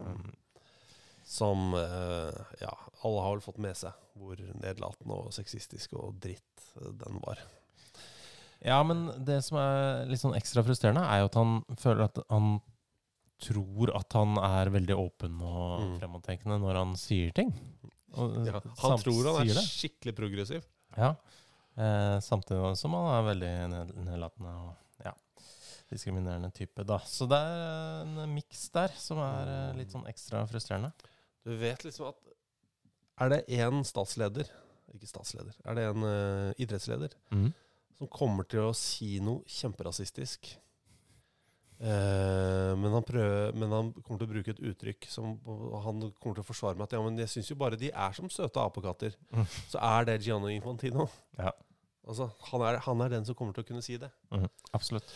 [1.27, 2.71] som eh, Ja,
[3.03, 7.41] alle har vel fått med seg hvor nedlatende og sexistisk og dritt eh, den var.
[8.65, 12.17] Ja, men det som er litt sånn ekstra frustrerende, er jo at han føler at
[12.31, 12.55] han
[13.43, 15.91] tror at han er veldig åpen og Mm.
[15.99, 17.51] fremadtenkende når han sier ting.
[18.17, 20.63] Og, Ja, han tror han er skikkelig progressiv.
[20.97, 21.11] Ja.
[21.77, 25.11] Eh, samtidig som han er veldig ned- nedlatende og ja,
[25.91, 26.97] diskriminerende type, da.
[27.05, 30.91] Så det er en miks der som er eh, litt sånn ekstra frustrerende.
[31.47, 32.17] Du vet liksom at
[33.23, 34.49] Er det én statsleder
[34.93, 35.55] Ikke statsleder.
[35.65, 37.49] Er det en uh, idrettsleder Mm.
[37.97, 40.57] som kommer til å si noe kjemperasistisk
[41.77, 45.35] Uh, men, han prøver, men han kommer til å bruke et uttrykk som
[45.83, 48.15] han kommer til å forsvare med at ja, men jeg syns jo bare de er
[48.17, 49.13] som søte apekatter.
[49.29, 49.45] Mm.
[49.69, 51.05] Så er det Gianno Infantino.
[51.37, 51.51] Ja.
[52.07, 54.09] Altså, han er, han er den som kommer til å kunne si det.
[54.33, 54.47] Mm.
[54.73, 55.13] absolutt.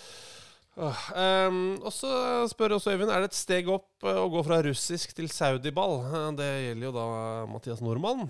[0.78, 2.10] Ehm, og så
[2.50, 5.98] spør også Øyvind Er det et steg opp eh, å gå fra russisk til saudiball.
[6.08, 7.06] Eh, Det gjelder jo da
[7.52, 8.30] Mathias Nordmann.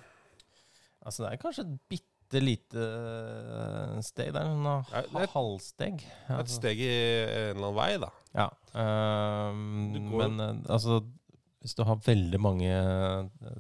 [1.06, 4.50] Altså, det er kanskje et bitte lite eh, steg der.
[4.94, 6.02] Er et- halvsteg.
[6.02, 8.12] Et Altså, steg i en eller annen vei, da.
[8.34, 8.50] Ja.
[8.74, 10.38] Um, men
[10.72, 11.02] altså
[11.62, 12.72] hvis du har veldig mange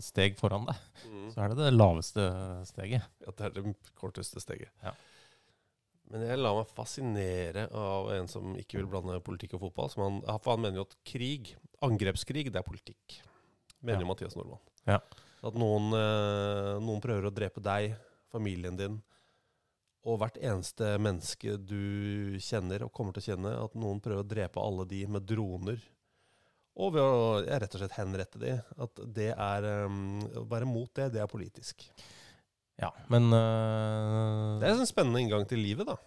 [0.02, 0.76] steg foran deg,
[1.06, 1.28] Mm.
[1.34, 2.24] så er det det laveste
[2.66, 3.04] steget.
[3.22, 4.70] Ja, det er det korteste steget.
[4.84, 4.94] Ja.
[6.12, 9.92] Men jeg lar meg fascinere av en som ikke vil blande politikk og fotball.
[9.94, 11.54] Som han, for han mener jo at krig,
[11.86, 13.22] angrepskrig, det er politikk.
[13.82, 14.04] Mener Ja.
[14.04, 14.60] jo Mathias Nordmann.
[14.86, 15.00] Ja.
[15.42, 17.96] At noen, eh, noen prøver å drepe deg,
[18.32, 19.00] familien din,
[20.06, 23.64] og hvert eneste menneske du kjenner og kommer til å kjenne.
[23.66, 25.80] At noen prøver å drepe alle de med droner.
[26.76, 28.56] Og ved å rett og slett henrette de.
[28.82, 31.86] At det er um, Å være mot det, det er politisk.
[32.80, 35.98] Ja, men øh, Det er en spennende inngang til livet, da.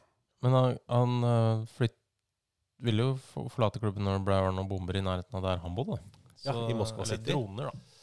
[0.44, 1.96] Men han, han øh, flytt,
[2.84, 6.00] ville jo forlate klubben når det ble noen bomber i nærheten av der han bodde.
[6.44, 7.30] Ja, i Moskva City.
[7.30, 8.00] droner, da.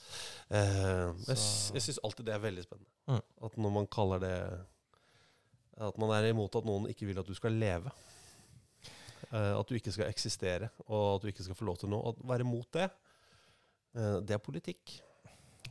[0.51, 1.37] Uh, jeg
[1.77, 2.89] jeg syns alltid det er veldig spennende.
[3.07, 3.21] Mm.
[3.47, 4.33] At når man kaller det
[5.79, 7.93] At man er imot at noen ikke vil at du skal leve.
[9.31, 12.11] Uh, at du ikke skal eksistere, og at du ikke skal få lov til noe.
[12.11, 12.89] Å være imot det,
[13.95, 14.97] uh, det er politikk.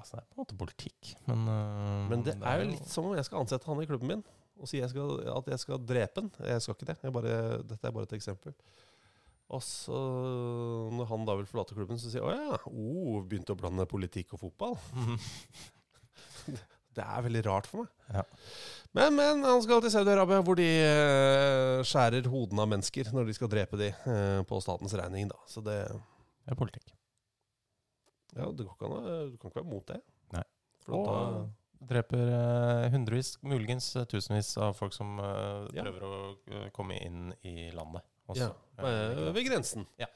[0.00, 3.10] Altså, det er på en måte politikk, men uh, Men det er jo litt som
[3.10, 4.28] om jeg skal ansette han i klubben min
[4.60, 6.30] og si jeg skal, at jeg skal drepe han.
[6.44, 6.96] Jeg skal ikke det.
[7.00, 8.52] Jeg bare, dette er bare et eksempel.
[9.50, 10.00] Og så,
[10.94, 13.86] når han da vil forlate klubben, så sier jeg å ja, oh, begynte å blande
[13.90, 14.76] politikk og fotball.
[16.96, 17.90] det er veldig rart for meg.
[18.12, 18.26] Ja.
[18.94, 23.36] Men, men han skal til Saudi-Arabia, hvor de uh, skjærer hodene av mennesker når de
[23.40, 25.32] skal drepe de uh, på statens regning.
[25.32, 25.40] da.
[25.50, 26.94] Så det Det er politikk.
[28.36, 30.00] Ja, det går ikke an å Du kan ikke være mot det.
[30.36, 30.44] Nei.
[30.84, 31.16] For Og da,
[31.90, 35.82] dreper øh, hundrevis, muligens øh, tusenvis av folk som Ja.
[35.82, 36.14] prøver å
[36.50, 38.02] øh, komme inn i landet.
[38.30, 38.46] også.
[38.78, 39.86] ja, eh, ved grensen.
[39.98, 40.06] Ja.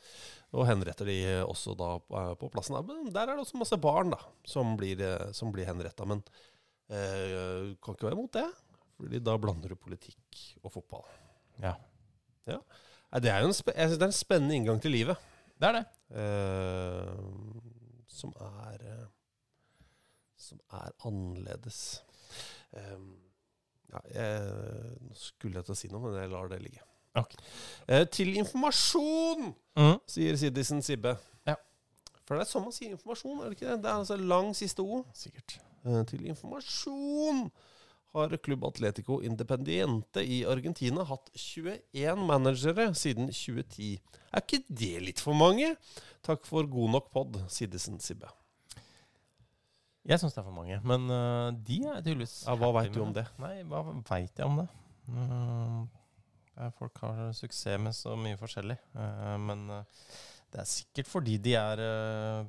[0.54, 2.76] Og henretter de eh, også da eh, på plassen.
[2.86, 6.06] Men der er det også masse barn da, som blir, eh, som blir henretta.
[6.06, 6.22] Men
[6.88, 8.46] eh, du kan ikke være imot det.
[9.00, 11.02] Fordi da blander du politikk og fotball.
[11.64, 11.74] Ja.
[12.46, 12.60] Ja.
[13.18, 15.18] Det er jo en, jeg synes det er en spennende inngang til livet.
[15.58, 15.84] Det er det.
[16.14, 17.10] eh,
[18.14, 19.04] som er eh,
[20.36, 22.02] Som er annerledes.
[22.74, 23.12] Um,
[23.92, 26.82] ja, jeg, nå skulle jeg til å si noe, men jeg lar det ligge.
[27.14, 27.38] Okay.
[27.86, 29.94] Eh, til informasjon, mm.
[30.10, 31.14] sier Citizen Sibbe.
[31.46, 31.54] Ja.
[32.26, 33.78] For det er sånn man sier informasjon, er det ikke det?
[33.84, 35.06] Det er altså lang siste ord.
[35.16, 35.56] Sikkert.
[35.86, 37.46] Eh, til informasjon
[38.14, 43.98] har Klubb Atletico Independiente i Argentina hatt 21 managere siden 2010.
[44.30, 45.72] Er ikke det litt for mange?
[46.24, 48.30] Takk for god nok pod, Sidesen Sibbe.
[50.04, 53.00] Jeg syns det er for mange, men uh, de er tydeligvis Ja, hva veit du
[53.02, 53.24] om det?
[53.40, 54.68] Nei, hva veit jeg om det?
[55.08, 58.76] Uh, folk har suksess med så mye forskjellig.
[58.94, 59.66] Uh, men
[60.52, 61.82] det er sikkert fordi de er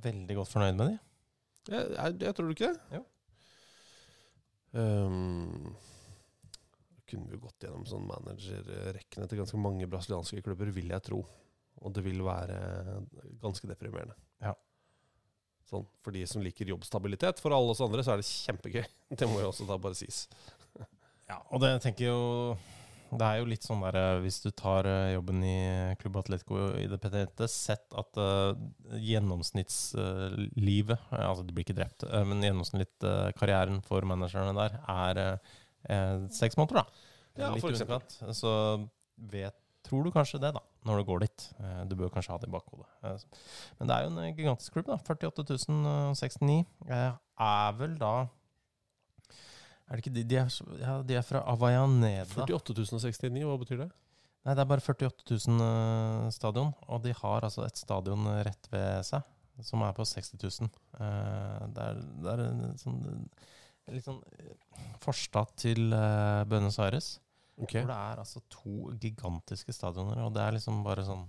[0.04, 0.98] veldig godt fornøyd med de.
[1.72, 3.00] Jeg, jeg, jeg tror du ikke det?
[3.00, 3.06] Jo.
[4.76, 5.74] Um,
[7.08, 11.22] kunne vi jo gått gjennom sånn managerrekkene til ganske mange brasilianske klubber, vil jeg tro.
[11.84, 12.58] Og det vil være
[13.44, 14.16] ganske deprimerende.
[14.44, 14.56] Ja.
[15.70, 17.42] Sånn, For de som liker jobbstabilitet.
[17.44, 18.86] For alle oss andre så er det kjempegøy.
[19.20, 20.26] Det må jo også da bare sies.
[21.26, 22.20] Ja, og det tenker jo
[23.12, 25.58] Det er jo litt sånn der eh, Hvis du tar eh, jobben i
[26.02, 28.54] Klubb Atletico i det PTT, sett at uh,
[28.98, 35.16] gjennomsnittslivet Altså, de blir ikke drept, uh, men gjennomsnittskarrieren for managerne der er
[36.34, 36.86] seks måneder, da.
[37.38, 38.00] Ja, litt for eksempel.
[38.00, 38.34] underkant.
[38.34, 38.52] Så
[39.30, 39.54] vet,
[39.86, 41.40] tror du kanskje det, da, når du går dit.
[41.86, 42.88] Du bør kanskje ha det i bakhodet.
[43.78, 44.98] Men det er jo en gigantisk klubb, da.
[45.06, 45.46] 48
[46.18, 46.66] 069.
[46.90, 47.12] Eh,
[47.46, 48.14] Er vel da
[49.86, 52.26] er det ikke de, de, er, ja, de er fra Avellaneda.
[52.46, 53.90] 48 069, hva betyr det?
[54.46, 58.70] Nei, det er bare 48 000 eh, stadion, og de har altså et stadion rett
[58.74, 59.26] ved seg,
[59.66, 60.72] som er på 60 000.
[61.00, 63.00] Eh, det, er, det er en sånn
[63.94, 64.52] litt sånn eh,
[65.02, 65.94] forstad til
[66.50, 67.16] Buenos Aires,
[67.56, 67.80] Okay.
[67.80, 71.22] hvor det er altså to gigantiske stadioner, og det er liksom bare sånn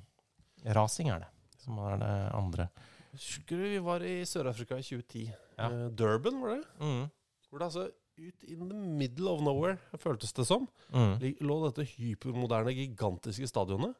[0.74, 1.28] Rasing er det,
[1.62, 2.64] som er det andre.
[3.12, 5.28] Husker du vi var i Sør-Afrika i 2010?
[5.54, 5.68] Ja.
[5.94, 6.64] Durban, var det?
[6.82, 7.04] Mm.
[7.46, 7.84] Hvor det altså
[8.18, 11.18] ut in the middle of nowhere, føltes det som, Mm.
[11.40, 13.94] lå dette hypermoderne, gigantiske stadionet.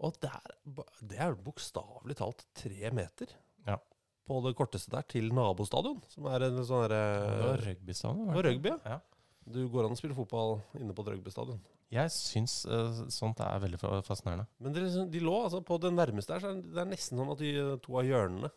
[0.00, 0.56] Og det er,
[1.00, 3.26] det er bokstavelig talt tre meter
[3.66, 3.78] Ja.
[4.28, 8.34] på det korteste der til nabostadion, som er en sånn var derre rugbystadion.
[8.34, 9.00] Det rugby, ja.
[9.48, 11.60] Du går an å spille fotball inne på et rugbystadion.
[11.88, 14.48] Jeg syns uh, sånt er veldig fascinerende.
[14.58, 17.30] Men det, de lå altså på det nærmeste der, så er det er nesten sånn
[17.30, 18.50] at de eh, to av hjørnene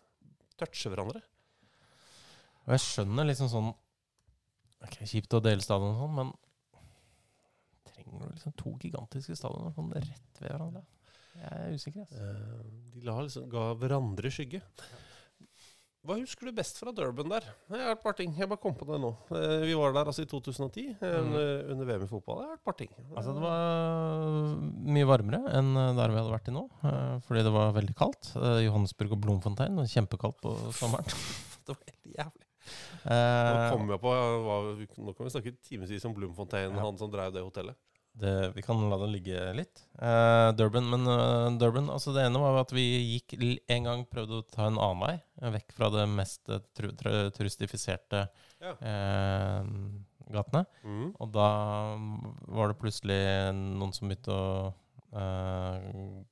[0.58, 1.22] toucher hverandre.
[2.66, 3.70] Og jeg skjønner liksom sånn
[4.90, 6.32] Ok, Kjipt å dele stadion og sånn, men
[7.90, 10.82] trenger du liksom to gigantiske stadioner sånn rett ved hverandre?
[11.40, 12.08] Jeg er usikker.
[12.08, 12.32] Altså.
[12.96, 14.60] De la liksom, ga hverandre skygge.
[16.08, 17.46] Hva husker du best fra Durban der?
[17.70, 18.32] Jeg har et par ting.
[18.40, 19.10] Jeg bare kom på det nå.
[19.36, 22.40] Eh, Vi var der altså i 2010, eh, under, under VM i fotball.
[22.42, 22.92] Jeg har et par ting.
[23.12, 24.54] Altså, det var
[24.96, 26.64] mye varmere enn der vi hadde vært i nå.
[27.28, 28.32] fordi det var veldig kaldt.
[28.66, 31.20] Johannesburg og Blomfontein var kjempekaldt på sommeren.
[31.70, 32.49] Det var helt jævlig.
[33.06, 34.12] Nå Eh, kommer jeg på
[34.46, 34.58] hva,
[35.06, 37.76] Nå kan vi snakke timevis om Bloemfontein, han som drev det hotellet.
[38.20, 39.84] det, vi kan la det ligge litt.
[40.02, 42.84] Uh, Durban, men uh, Durban, altså det ene var at vi
[43.16, 43.38] gikk
[43.72, 45.14] en gang prøvde å ta en annen vei,
[45.56, 46.44] vekk fra det mest
[46.76, 48.26] tru, tru, turistifiserte
[48.60, 48.74] Ja.
[48.84, 49.64] eh,
[50.36, 50.66] gatene.
[50.84, 51.14] Mm.
[51.22, 51.48] Og da
[52.52, 53.22] var det plutselig
[53.56, 54.74] noen som begynte å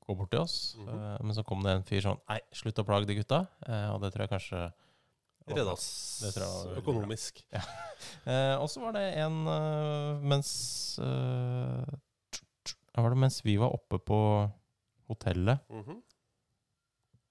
[0.05, 0.75] gå bort til oss.
[0.77, 0.89] Mhm.
[0.89, 3.47] Eh, men så kom det en fyr sånn Nei, slutt å plage de gutta.
[3.93, 4.73] Og det tror jeg kanskje
[5.47, 5.87] Redda oss
[6.25, 7.43] Det tror jeg var økonomisk.
[7.53, 7.61] Ja.
[8.27, 10.49] Eh, og så var det en eh, mens
[10.99, 11.95] eh,
[12.97, 14.17] var det mens vi var oppe på
[15.07, 16.01] hotellet, Mhm.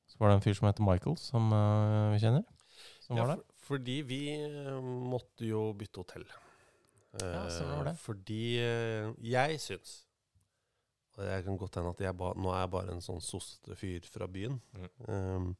[0.09, 2.45] så var det en fyr som heter Michael, som eh, vi kjenner.
[3.05, 3.43] Som Ja, var der.
[3.43, 4.21] for, fordi vi
[5.13, 6.25] måtte jo bytte hotell.
[7.21, 7.93] Ja, så var det.
[7.95, 10.03] Eh, Fordi eh, jeg syns
[11.17, 13.77] Og jeg kan godt hende at jeg ba, nå er jeg bare en sånn sossete
[13.77, 14.59] fyr fra byen.
[14.77, 14.91] Mm.
[15.09, 15.57] Um,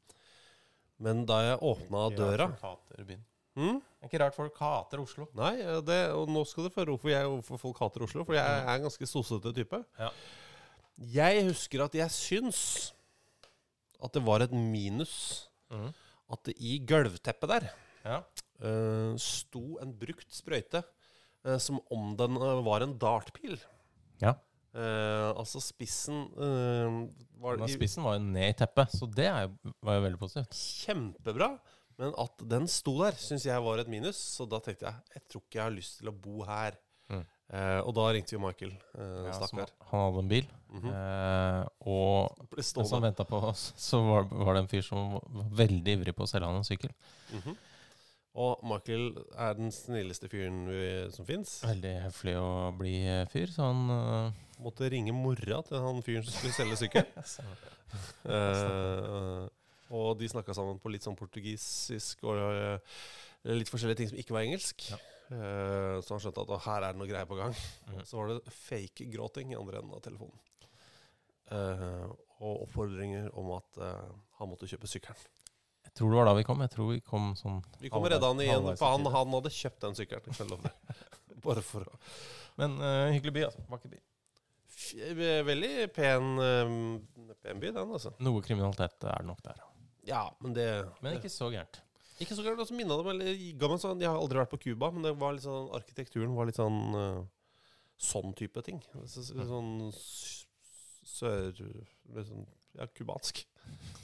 [1.03, 3.23] men da jeg åpna døra hater byen.
[3.57, 3.77] mm?
[3.81, 5.27] Det er ikke rart folk hater Oslo.
[5.37, 5.53] Nei,
[5.85, 8.25] det, og nå skal du få hvorfor, jeg, hvorfor folk hater Oslo.
[8.27, 9.79] For jeg er en ganske sossete type.
[9.99, 10.11] Ja.
[11.17, 12.61] Jeg husker at jeg syns
[14.01, 15.89] at det var et minus mm.
[16.33, 17.67] at det i gulvteppet der
[18.05, 18.21] Ja.
[18.61, 20.83] uh, sto en brukt sprøyte
[21.45, 23.57] uh, som om den eh, var en dartpil.
[24.21, 24.35] Ja.
[24.77, 26.97] Eh, altså spissen uh,
[27.41, 30.59] var Men spissen var jo ned i teppet, så det jo, var jo veldig positivt.
[30.85, 31.55] kjempebra.
[31.97, 34.19] Men at den sto der, syns jeg var et minus.
[34.37, 36.77] Så da tenkte jeg jeg tror ikke jeg har lyst til å bo her.
[37.09, 37.23] Mm.
[37.47, 38.75] Uh, og da ringte vi Michael.
[38.91, 40.91] Uh, Ja, som, han hadde en bil, mm -hmm.
[40.91, 45.49] uh, og mens han venta på oss, så var, var det en fyr som var
[45.63, 46.91] veldig ivrig på å selge han en sykkel.
[47.31, 47.55] Mhm.
[48.37, 50.81] Og Michael er den snilleste fyren vi,
[51.13, 51.57] som fins.
[51.65, 54.43] Veldig høflig å bli eh, fyr, så han uh...
[54.61, 57.05] Måtte ringe mora til han fyren som skulle selge sykkel.
[58.29, 59.45] uh,
[59.97, 63.01] og de snakka sammen på litt sånn portugisisk og uh,
[63.53, 64.85] litt forskjellige ting som ikke var engelsk.
[64.93, 65.01] Ja.
[65.27, 67.51] Så han skjønte at her er det noe greier på gang.
[67.89, 68.03] Mhm.
[68.07, 70.37] Så var det fake gråting i andre enden av telefonen.
[72.39, 73.81] Og oppfordringer om at
[74.39, 75.19] han måtte kjøpe sykkelen.
[75.97, 76.59] Tror det var da vi kom.
[76.61, 79.53] Jeg tror vi kom sånn Vi kom og redda han igjen, for han, han hadde
[79.53, 80.67] kjøpt den sykkelen.
[81.47, 81.97] Bare for å
[82.59, 83.65] Men uh, hyggelig by, altså.
[83.71, 84.03] Vakker by.
[85.47, 86.75] Veldig pen, eh,
[87.41, 88.13] pen by, den, altså.
[88.21, 89.63] Noe kriminalitet er det nok der.
[90.07, 90.67] Ja, men det
[91.01, 91.81] Men ikke så gærent.
[92.21, 92.61] Ikke så gærent.
[92.61, 95.71] Også minnet det meg sånn, Jeg har aldri vært på Cuba, men det var sånn,
[95.77, 97.25] arkitekturen var litt sånn uh,
[97.97, 98.79] sånn type ting.
[99.09, 101.51] Så, så, sånn sør...
[102.21, 102.45] Sånn,
[102.77, 103.41] ja, cubansk.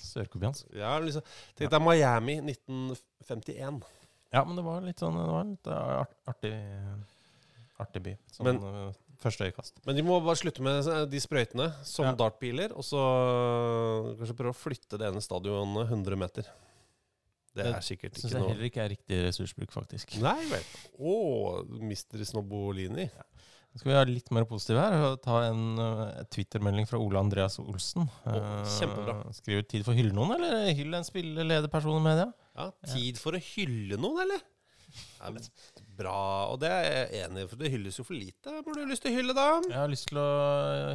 [0.04, 0.68] Sørkubiansk.
[0.78, 1.24] Ja, liksom,
[1.58, 3.82] Tenk deg Miami 1951.
[4.34, 6.54] Ja, men det var litt sånn Det var en litt art, artig,
[7.82, 8.18] artig by.
[8.34, 8.94] Sånn Men- eh,
[9.24, 9.74] første øyekast.
[9.86, 12.14] Men de må bare slutte med de sprøytene som Ja.
[12.16, 13.00] dartpiler, og så
[14.20, 16.46] kanskje prøve å flytte det ene stadionet 100 meter.
[17.56, 20.20] Det er sikkert Syns ikke jeg noe heller ikke er riktig ressursbruk, faktisk.
[20.20, 20.64] Nei vel.
[21.00, 22.24] Å, Mr.
[22.26, 23.10] Snobbolini.
[23.74, 27.56] Skal vi være litt mer positive her og ta en uh, Twitter-melding fra Ole Andreas
[27.60, 28.06] Olsen?
[28.30, 29.16] Oh, kjempebra.
[29.26, 32.28] Uh, skriver 'tid for å hylle noen', eller 'hyll en spillelederperson i media'?
[32.54, 34.44] Ja, Tid for å hylle noen, eller?
[35.18, 35.42] Ja, men
[35.98, 36.52] bra.
[36.54, 38.54] Og det er jeg enig i, for det hylles jo for lite.
[38.62, 39.48] Burde du lyst til å hylle, da?
[39.66, 40.30] Jeg har lyst til å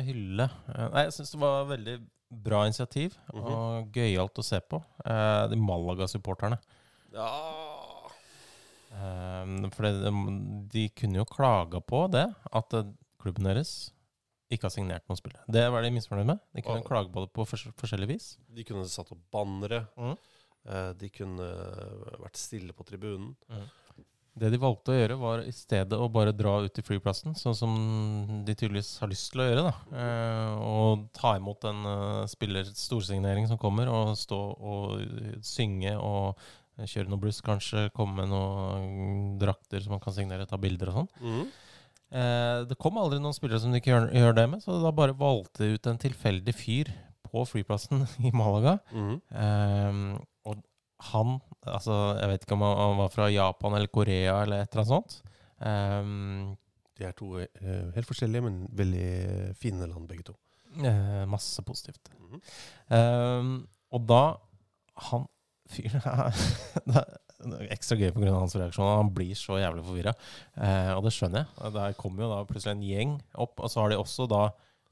[0.06, 1.96] hylle eh, Nei, jeg syns det var veldig
[2.30, 3.42] bra initiativ, Mhm.
[3.42, 4.78] og gøyalt å se på.
[5.50, 6.60] De Malaga-supporterne.
[7.12, 7.67] Ja
[9.74, 10.12] for det,
[10.72, 12.90] de, kunne jo klaga på det, at eh,
[13.22, 13.92] klubben deres
[14.49, 15.44] ikke har signert noen spillere.
[15.53, 16.44] Det var de misfornøyd med.
[16.57, 18.28] De kunne og, klage på det på fors forskjellig vis.
[18.49, 19.84] De kunne satt opp bannere.
[19.99, 20.16] Mhm.
[20.68, 21.51] Eh, De kunne
[22.22, 23.34] vært stille på tribunen.
[24.38, 27.57] Det de valgte å gjøre, var i stedet å bare dra ut til flyplassen, sånn
[27.59, 27.72] som
[28.46, 29.64] de tydeligvis har lyst til å gjøre.
[29.66, 29.72] da.
[30.03, 36.38] Eh, og ta imot en uh, spiller storsignering som kommer, og stå og synge og
[36.86, 40.94] kjøre noe bluss, kanskje komme med noen drakter som man kan signere, ta bilder og
[41.00, 41.08] sånn.
[41.24, 41.42] Mm.
[42.08, 44.92] Eh, det kom aldri noen spillere som de ikke gjør, gjør det med, så da
[44.96, 46.92] bare valgte de ut en tilfeldig fyr
[47.28, 48.78] på flyplassen i Malaga.
[48.94, 49.16] Mm.
[49.44, 50.02] Eh,
[50.48, 50.62] og
[51.12, 54.86] han Altså, jeg vet ikke om han, var fra Japan eller Korea eller et eller
[54.86, 55.18] annet sånt.
[55.60, 56.54] Eh,
[56.98, 59.10] De er to eh, helt forskjellige, men veldig
[59.60, 60.34] fine land, begge to.
[60.80, 62.08] eh, masse positivt.
[62.16, 62.40] Mm.
[62.96, 63.50] Eh,
[63.92, 64.22] og da
[65.10, 65.26] Han
[65.72, 66.02] fyren
[67.38, 68.32] Det er ekstra gøy pga.
[68.34, 68.88] hans reaksjon.
[68.98, 70.14] Han blir så jævlig forvirra.
[70.58, 71.70] Eh, og det skjønner jeg.
[71.76, 74.48] Der kommer jo da plutselig en gjeng opp, og så har de også da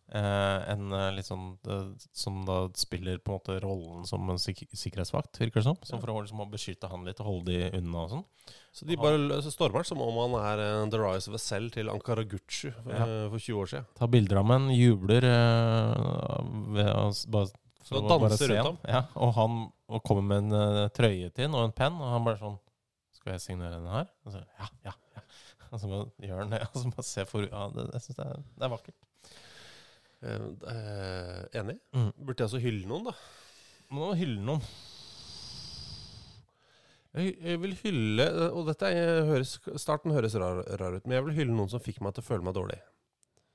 [0.07, 1.77] Eh, en eh, litt sånn det,
[2.15, 5.79] som da spiller på en måte rollen som en sik sikkerhetsvakt, virker det som.
[5.83, 8.23] Som for å liksom, beskytte han litt og holde de unna og sånn.
[8.77, 11.43] Så de bare så stormer han som om han er uh, The Rise of a
[11.43, 13.07] Cell til Ankara Gucci eh, Ja.
[13.33, 13.89] for 20 år siden.
[13.99, 16.39] Tar bilder av ham, jubler uh,
[16.77, 17.51] ved å bare,
[17.87, 18.79] Så å danser rundt ham.
[18.91, 22.09] Ja, og han og kommer med en uh, trøye til ham og en penn, og
[22.17, 22.57] han bare sånn
[23.15, 24.09] Skal jeg signere den her?
[24.27, 25.23] Og så, ja, ja, ja.
[25.73, 26.61] Og så bare gjør han det.
[26.73, 28.99] Og så bare se for Ja, det, jeg syns det, er- det er vakkert.
[30.27, 31.77] Eh, eh, enig.
[31.95, 32.11] Mm.
[32.19, 33.15] Burde jeg også hylle noen, da?
[33.95, 34.63] Må hylle noen.
[37.17, 41.27] Jeg, jeg vil hylle Og dette er, høres, starten høres rar, rar ut, men jeg
[41.29, 42.79] vil hylle noen som fikk meg til å føle meg dårlig.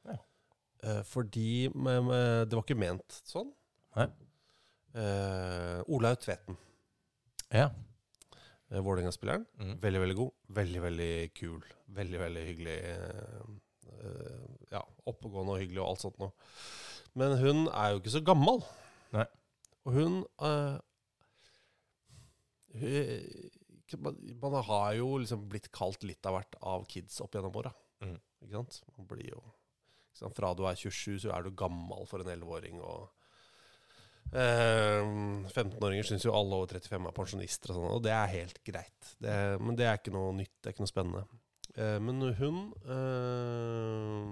[0.10, 0.18] Ja.
[0.88, 2.12] Eh, fordi men,
[2.48, 3.52] det var ikke ment sånn.
[3.98, 4.08] Nei.
[4.96, 6.58] Uh, Olaug Tveten.
[7.52, 7.70] Ja.
[8.72, 9.46] Uh, Vålerenga-spilleren.
[9.60, 9.74] Mm.
[9.84, 10.32] Veldig, veldig god.
[10.62, 11.62] Veldig, veldig kul.
[11.92, 12.78] Veldig, veldig hyggelig.
[12.88, 13.42] eh,
[13.92, 14.82] eh, ja,
[15.12, 16.32] oppegående og hyggelig og alt sånt noe.
[17.20, 18.62] Men hun er jo ikke så gammel.
[19.12, 19.26] Nei.
[19.84, 20.78] Og hun eh,
[22.80, 27.74] hun- man, har jo liksom blitt kalt litt av hvert av kids opp gjennom åra.
[28.02, 28.16] Mm.
[28.44, 28.82] Ikke sant?
[28.98, 29.42] Man blir jo?
[30.36, 32.80] Fra du er 27, så er du gammel for en 11-åring.
[32.80, 33.21] Og eh,
[34.32, 39.14] 15-åringer syns jo alle over 35 er pensjonister, og sånn, og det er helt greit.
[39.20, 41.26] Det, men det er ikke noe nytt, det er ikke noe spennende.
[41.76, 42.64] Eh, men hun
[42.96, 44.32] eh,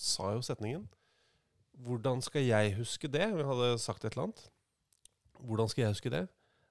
[0.00, 0.86] sa jo setningen
[1.84, 3.26] Hvordan skal jeg huske det?
[3.36, 4.40] Vi hadde sagt et eller annet.
[5.38, 6.24] Hvordan skal jeg huske det?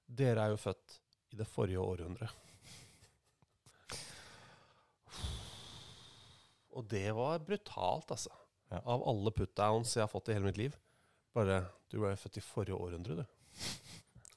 [0.07, 0.97] Dere er jo født
[1.31, 2.33] i det forrige århundret.
[6.75, 8.33] Og det var brutalt, altså.
[8.67, 8.81] Ja.
[8.83, 10.75] Av alle putdowns jeg har fått i hele mitt liv.
[11.38, 11.61] Bare
[11.91, 13.23] Du ble født i forrige århundre, du.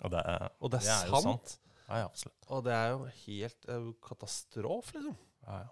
[0.05, 1.51] Og det er, Og det er, det er jo sant.
[1.57, 1.77] sant.
[1.91, 2.33] Ja, ja.
[2.55, 5.17] Og det er jo helt uh, katastrofe, liksom.
[5.49, 5.69] Ja, ja.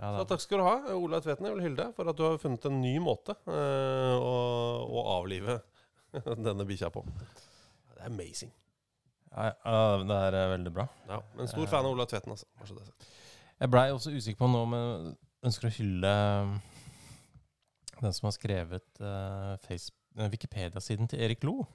[0.00, 1.46] Ja, Så er, takk skal du ha, Ola Tveten.
[1.48, 4.34] Jeg vil hylle deg for at du har funnet en ny måte eh, å,
[4.86, 5.58] å avlive
[6.46, 7.02] denne bikkja på.
[7.10, 8.52] Det er amazing.
[9.34, 10.86] det er eh, veldig bra.
[11.10, 12.48] Ja, men stor fan av Ola Tveten, altså.
[12.62, 13.10] Det er.
[13.60, 15.12] Jeg blei også usikker på nå om jeg
[15.50, 16.54] ønsker å hylle eh,
[18.00, 21.66] den som har skrevet uh, face- eh, Wikipedia-siden til Erik Lo.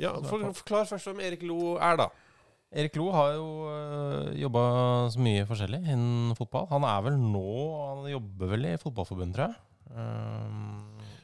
[0.00, 2.08] Ja, for, Forklar først hvem Erik Lo er, da.
[2.72, 4.62] Erik Lo har jo uh, jobba
[5.12, 6.66] så mye forskjellig innen fotball.
[6.72, 7.42] Han er vel nå
[7.98, 9.60] Han jobber vel i Fotballforbundet, tror jeg.
[9.92, 10.78] Um,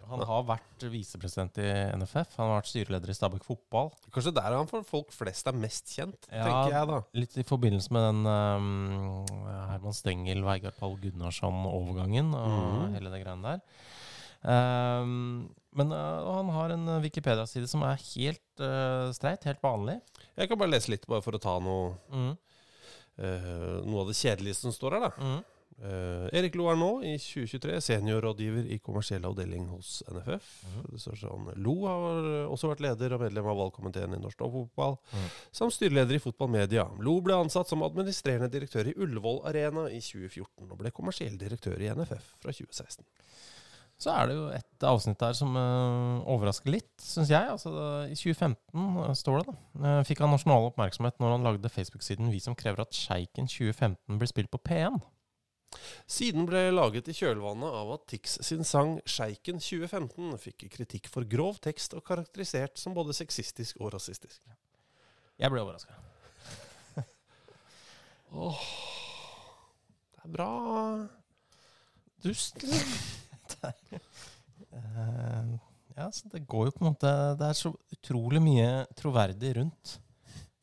[0.08, 1.66] han har vært visepresident i
[2.00, 2.36] NFF.
[2.38, 3.90] Han har vært styreleder i Stabæk Fotball.
[4.12, 7.00] Kanskje der er han for folk flest er mest kjent, Ja, tenker jeg da.
[7.16, 9.26] Litt i forbindelse med den um,
[9.72, 12.94] Herman Stengel, Veigard Pall Gunnarsson-overgangen og Mhm.
[12.96, 13.60] hele det greiene der.
[14.42, 19.98] Um, men uh, han har en uh, Wikipedia-side som er helt uh, streit, helt vanlig.
[20.38, 22.34] Jeg kan bare lese litt, bare for å ta noe, Mm.
[23.18, 25.14] uh, noe av det kjedelige som står her, da.
[25.18, 25.40] Mm.
[25.78, 30.48] Eh, Erik Lo er nå, i 2023, seniorrådgiver i kommersiell avdeling hos NFF.
[30.66, 30.96] Mm.
[30.98, 35.28] Sånn Lo har også vært leder og medlem av valgkomiteen i norsk toppfotball, mm.
[35.60, 36.88] samt styreleder i Fotball Media.
[36.98, 41.78] Lo ble ansatt som administrerende direktør i Ullevål Arena i 2014, og ble kommersiell direktør
[41.78, 43.06] i NFF fra 2016.
[43.98, 47.50] Så er det jo et avsnitt der som uh, overrasker litt, syns jeg.
[47.50, 47.72] Altså,
[48.06, 52.30] I 2015 uh, står det da, uh, fikk han nasjonal oppmerksomhet når han lagde Facebook-siden
[52.30, 55.00] Vi som krever at Sjeiken 2015 blir spilt på P1.
[56.08, 61.26] Siden ble laget i kjølvannet av at Tix sin sang 'Sjeiken 2015' fikk kritikk for
[61.28, 64.40] grov tekst og karakterisert som både sexistisk og rasistisk.
[65.42, 65.98] Jeg ble overraska.
[68.46, 68.64] Åh,
[70.14, 70.52] det er bra
[72.22, 73.26] dust, liksom.
[74.68, 75.52] Eh,
[75.96, 78.68] ja, så det går jo på en måte Det er så utrolig mye
[78.98, 79.94] troverdig rundt.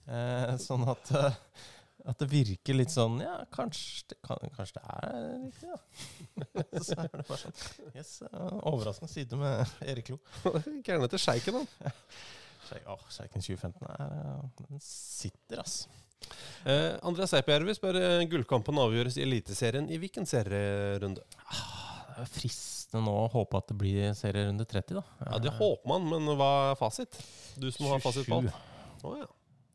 [0.05, 1.39] Eh, sånn at, eh,
[2.05, 5.79] at det virker litt sånn Ja, kanskje det, kan, kanskje det er riktig, ja.
[6.85, 7.57] så er det bare sånn
[7.97, 10.19] Yes, eh, overraskende side med Erik Lo.
[10.85, 11.91] Gjerne til sjeiken, da.
[12.93, 15.83] Åh, Sjeiken 2015 er Den sitter, ass.
[16.65, 21.25] Eh, Andreas Eipjärvi spør gullkampen avgjøres i Eliteserien i hvilken serierunde?
[21.35, 22.31] Det er
[22.85, 25.03] fristende nå å håpe at det blir serierunde 30, da.
[25.25, 27.17] Ja, Det håper man, men hva er fasit?
[27.57, 28.47] Du som har fasit på 27.
[28.47, 29.03] alt.
[29.03, 29.27] Å ja.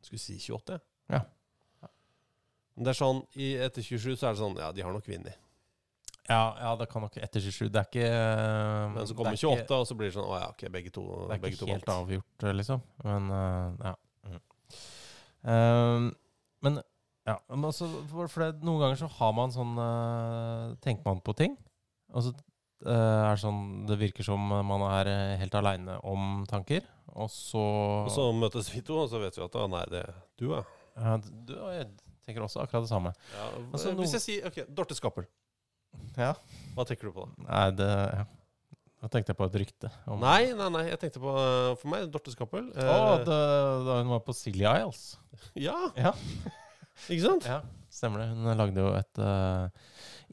[0.02, 0.80] Skulle si 28.
[1.10, 1.20] Ja.
[2.74, 5.06] Men det er sånn, i, etter 27 så er det sånn Ja, de har nok
[5.06, 5.36] vunnet.
[6.30, 7.68] Ja, ja, det kan nok etter 27.
[7.68, 10.28] Det er ikke uh, Men så kommer 28, ikke- 28, og så blir det sånn
[10.30, 12.04] Å ja, ok, begge to, Det er begge ikke to helt vant.
[12.04, 12.84] avgjort, liksom.
[13.04, 13.94] Men uh, ja.
[14.30, 14.40] Mm.
[15.50, 16.10] Uh,
[16.62, 16.80] men
[17.26, 21.20] ja, men altså, for, for det, noen ganger så har man sånn eh, Tenker man
[21.24, 21.52] på ting,
[22.14, 22.40] og så eh,
[22.86, 26.82] er det sånn Det virker som man er eh, helt aleine om tanker,
[27.14, 27.60] og så
[28.06, 30.46] Og så møtes vi to, og så vet vi at å, nei, det er du,
[30.54, 30.62] ja.
[30.96, 31.88] ja, Du jeg
[32.26, 33.12] tenker også akkurat det samme.
[33.36, 35.26] ja Altså, Hvis jeg sier ok, Dorte Skappel,
[36.16, 36.34] Ja.
[36.76, 37.48] hva tenker du på da?
[37.48, 38.24] Nei, det ja.
[39.00, 39.88] Da tenkte jeg på et rykte.
[40.12, 40.82] om- Nei, nei, nei.
[40.90, 42.66] Jeg tenkte på eh, for meg Dorte Skappel.
[42.76, 45.16] Å, Eh, da, hun var på Silly Isles.
[45.56, 46.12] Ja, Ja.
[47.08, 47.46] ikke sant?
[47.48, 48.28] Ja, stemmer det.
[48.36, 49.68] Hun lagde jo et eh,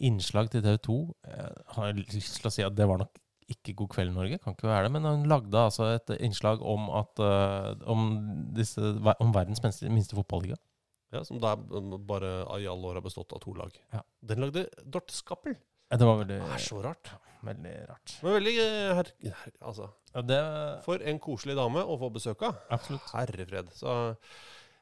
[0.02, 0.98] innslag til TV 2.
[1.28, 3.18] Jeg har lyst til å si at det var nok
[3.48, 4.38] ikke God kveld, Norge.
[4.44, 4.92] Kan ikke være det.
[4.98, 8.10] Men hun lagde altså et innslag om, at, eh, om,
[8.58, 8.82] disse,
[9.24, 10.58] om verdens minste, minste fotballiga.
[11.16, 13.72] Ja, Som da bare i alle år har bestått av to lag.
[13.94, 14.02] Ja.
[14.28, 15.56] Den lagde Dorte Skappel.
[15.90, 17.14] Ja, Det var veldig, Det er så rart.
[17.48, 18.18] veldig rart.
[18.24, 22.42] Men veldig eh, her, her, Altså, Ja, det, for en koselig dame å få besøk
[22.44, 22.58] av.
[22.70, 23.08] absolutt.
[23.14, 23.72] Herrefred.
[23.72, 24.16] Så eh,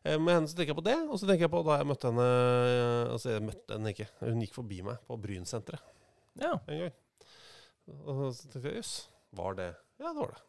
[0.05, 2.09] med henne så tenker jeg på det, og så tenker jeg på da jeg møtte
[2.11, 4.07] henne eh, Altså, jeg møtte henne ikke.
[4.21, 5.81] Hun gikk forbi meg på Brynsenteret
[6.41, 6.53] Ja.
[6.67, 6.95] en gang.
[8.05, 8.93] Og så tenkte jeg jøss,
[9.37, 10.41] var det Ja, det var det.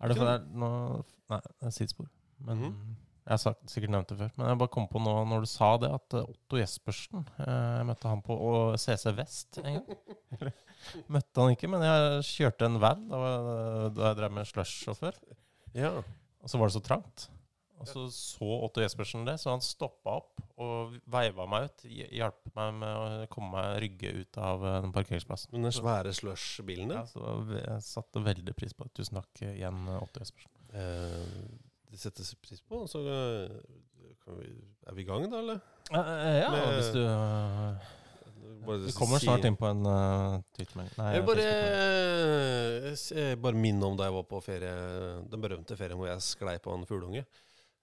[0.00, 0.70] Er det for det er nå
[1.28, 2.08] Nei, det er sidespor.
[2.44, 2.96] Men Mhm.
[3.28, 4.30] Jeg har sagt, sikkert nevnt det før.
[4.38, 7.74] Men jeg bare kom på nå når du sa det, at eh, Otto Jespersen eh,
[7.76, 8.36] Jeg møtte han på
[8.80, 9.98] CC Vest en gang.
[11.12, 13.18] Møtte han ikke, men jeg kjørte en van da,
[13.92, 15.18] da jeg drev med slush-sjåfør.
[15.76, 15.90] Ja.
[16.40, 17.26] Og så var det så trangt.
[17.78, 21.84] Og så så Otto Jespersen det, så han stoppa opp og veiva meg ut.
[21.86, 25.52] hj- Hjalp meg med å komme meg rygge ut av eh, den parkeringsplassen.
[25.54, 28.94] Men den svære slush-bilen Ja, din så jeg satte veldig pris på det.
[28.98, 30.50] Tusen takk igjen, Otto Jespersen.
[30.74, 31.44] eh,
[31.90, 32.82] Det settes pris på.
[32.90, 33.54] Så eh,
[34.24, 34.50] kan vi,
[34.90, 35.60] er vi i gang, da, eller?
[35.94, 37.78] Eh, ja, Med- hvis du uh,
[38.68, 40.98] Vi kommer snart inn på en uh, tweetmelding.
[40.98, 41.46] Nei, Jeg vil bare,
[42.02, 44.72] eh, eh, bare minne om da jeg var på ferie,
[45.30, 47.24] den berømte ferien hvor jeg sklei på en fugleunge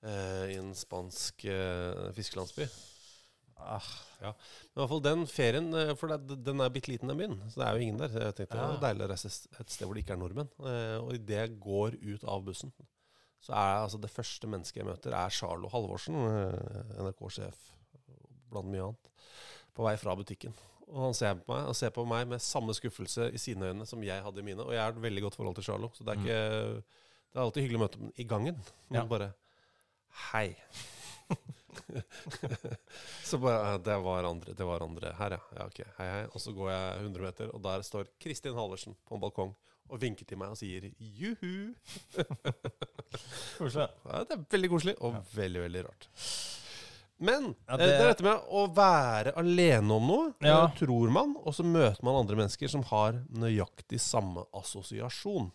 [0.06, 2.68] eh, i en spansk eh, fiskelandsby.
[3.58, 3.82] Ah,
[4.22, 4.32] Ja.
[4.32, 7.38] Men i hvert fall den ferien, eh, for det, den er bitte liten den byen,
[7.52, 8.10] så det er jo ingen der.
[8.10, 8.68] Jeg tenkte det Ja.
[8.76, 10.50] var deilig å reise et sted hvor det ikke er nordmenn.
[10.60, 12.72] Eh, og idet jeg går ut av bussen,
[13.42, 17.56] så er altså det første mennesket jeg møter, er Charlo Halvorsen, eh, NRK-sjef
[18.52, 19.10] blant mye annet,
[19.76, 20.54] på vei fra butikken.
[20.88, 23.88] Og han ser på meg og ser på meg med samme skuffelse i sine øyne
[23.88, 24.62] som jeg hadde i mine.
[24.62, 26.84] Og jeg har et veldig godt forhold til Charlo, så det er, ikke,
[27.34, 28.56] det er alltid hyggelig å møte ham i gangen.
[28.90, 28.96] Men Mm.
[29.02, 29.06] Ja.
[29.06, 29.34] bare
[30.32, 30.56] Hei.
[33.24, 34.54] så bare Det var andre.
[34.54, 35.40] Det var andre her, ja.
[35.60, 35.66] ja.
[35.68, 36.24] Ok, hei, hei.
[36.34, 39.54] Og så går jeg 100 meter, og der står Kristin Halvorsen på en balkong
[39.86, 41.74] og vinker til meg og sier juhu.
[43.60, 43.90] Koselig.
[44.10, 46.08] Ja, det er veldig koselig og veldig, veldig rart.
[47.22, 50.66] Men Ja, eh, det- det er dette med å være alene om noe, Ja.
[50.66, 55.52] eh, tror man, og så møter man andre mennesker som har nøyaktig samme assosiasjon.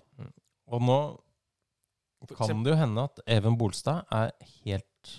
[0.71, 1.01] Og nå
[2.29, 5.13] kan det jo hende at Even Bolstad er helt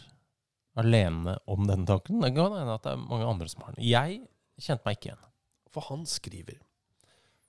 [0.80, 2.22] alene om denne tanken.
[2.24, 3.86] Det kan hende at det er mange andre som har den.
[3.86, 4.22] Jeg
[4.62, 5.28] kjente meg ikke igjen.
[5.72, 6.60] For han skriver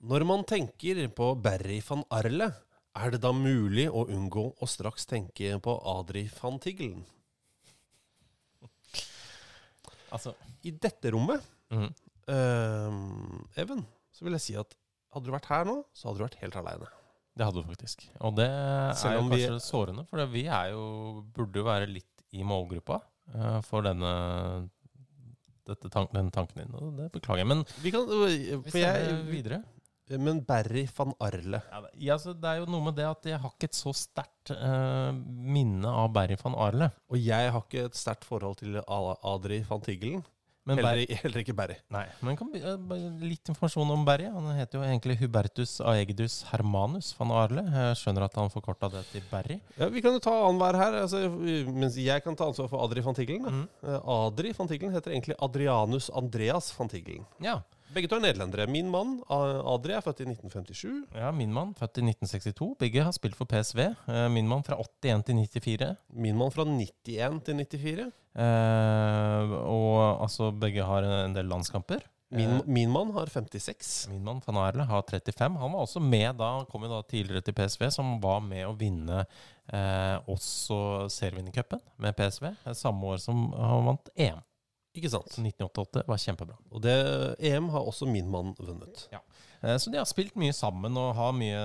[0.03, 2.49] Når man tenker på Barry van Arle,
[2.93, 7.05] er det da mulig å unngå å straks tenke på Adri van Tiggelen?
[10.13, 11.41] Altså, I dette rommet,
[11.73, 11.87] mm.
[12.29, 13.81] uh, Even,
[14.13, 14.75] så vil jeg si at
[15.13, 16.89] hadde du vært her nå, så hadde du vært helt aleine.
[17.35, 18.03] Det hadde du faktisk.
[18.21, 22.05] Og det er jo kanskje vi- sårende, for vi er jo, burde jo være litt
[22.33, 22.99] i målgruppa
[23.35, 24.69] uh, for denne
[25.65, 26.73] dette tank, den tanken din.
[26.75, 27.47] Og det beklager jeg.
[27.47, 29.61] Men Vi kan vi For jeg videre.
[30.19, 33.39] Men Barry van Arle Ja, det- altså, det er jo noe med det at jeg
[33.39, 36.91] har ikke et så sterkt uh, minne av Barry van Arle.
[37.09, 40.25] Og jeg har ikke et sterkt forhold til Adri van Tiggelen.
[40.65, 41.75] Men Heller, Barry- heller ikke Barry.
[41.91, 42.77] Nei, men kan, eh,
[43.19, 44.29] litt informasjon om Barry.
[44.31, 47.63] Han heter jo egentlig Hubertus Aegidus Hermanus van Arle.
[47.67, 49.59] Jeg skjønner at han forkorta det til Barry.
[49.77, 51.19] Ja, Vi kan jo ta annenhver her, altså,
[51.73, 53.43] mens jeg kan ta ansvar for Adri van Tiggelen.
[53.43, 53.67] Mhm.
[53.83, 57.25] Eh, Adri van Tiggelen heter egentlig Adrianus Andreas van Tiggelen.
[57.41, 57.59] Ja.
[57.93, 58.65] Begge to er nederlendere.
[58.71, 61.03] Min mann Adri er født i 1957.
[61.15, 62.71] ja, min mann, født i 1962.
[62.81, 63.79] Begge har spilt for PSV.
[64.09, 65.95] Eh, Min mann fra 81 til 94.
[66.13, 68.09] Min mann fra 91 til 94.
[68.33, 72.01] Eh, og altså, begge har en del landskamper.
[72.33, 74.07] Min, Eh, min mann har 56.
[74.09, 75.59] Min mann van Erle har 35.
[75.61, 78.65] Han var også med da, han kom jo da tidligere til PSV, som var med
[78.65, 79.19] å vinne
[79.69, 82.49] eh, også serievinnercupen med PSV.
[82.65, 84.41] eh, Samme år som han vant EM.
[84.93, 85.37] Ikke sant?
[85.39, 86.57] 1988 var kjempebra.
[86.71, 86.95] Og det
[87.49, 89.07] EM har også min mann vunnet.
[89.13, 89.21] Ja.
[89.79, 91.63] så de har spilt mye sammen og har mye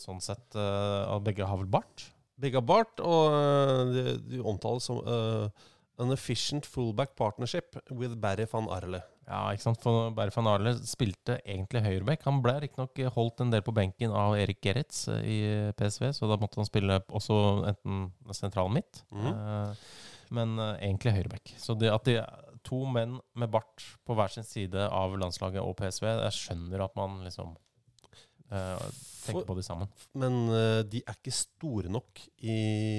[0.00, 2.06] sånn sett eh, og Begge har vel bart?
[2.42, 5.46] Begge har bart, og de, de omtales som uh,
[6.00, 9.02] An efficient fullback partnership with Barry van Arle.
[9.28, 9.82] Ja, ikke sant?
[9.82, 12.24] For Barry van Arle spilte egentlig høyreback.
[12.26, 15.38] Han ble riktignok holdt en del på benken av Erik Gerritz eh, i
[15.78, 17.36] PSV, så da måtte han spille også
[17.70, 19.28] enten sentralen midt, mm.
[19.30, 19.84] eh,
[20.38, 21.54] men eh, egentlig høyreback.
[21.60, 22.18] Så det at de
[22.66, 26.96] to menn med bart på hver sin side av landslaget og PSV, jeg skjønner at
[26.98, 27.54] man liksom
[28.52, 28.88] uh,
[29.24, 29.90] tenker på de sammen.
[30.18, 32.56] Men uh, de er ikke store nok i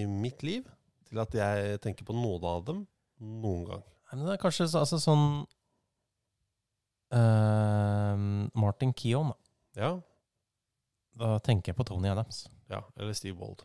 [0.09, 0.67] mitt liv
[1.09, 2.85] til at jeg tenker på noen av dem
[3.23, 3.83] noen gang.
[3.83, 5.27] Nei, Men det er kanskje så, altså sånn
[7.15, 9.53] uh, Martin Keown, da.
[9.83, 9.93] Ja.
[11.17, 12.47] Da tenker jeg på Tony Adams.
[12.71, 13.61] Ja, eller Steve Wold.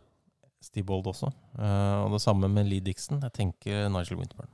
[0.65, 1.31] Steve Bold også.
[1.55, 3.23] Og det samme med Lee Dixon.
[3.23, 4.51] Jeg tenker Nigel Winterburn.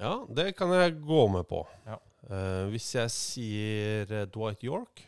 [0.00, 1.62] Ja, det kan jeg gå med på.
[1.86, 1.98] Ja.
[2.24, 5.02] Eh, hvis jeg sier eh, Dwight York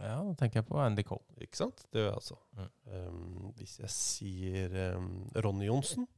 [0.00, 1.24] Ja, da tenker jeg på Andy Cole.
[1.44, 1.84] Ikke sant?
[1.92, 2.38] Det gjør jeg altså.
[2.56, 2.70] Mm.
[2.92, 5.10] Um, hvis jeg sier um,
[5.44, 6.08] Ronny Johnsen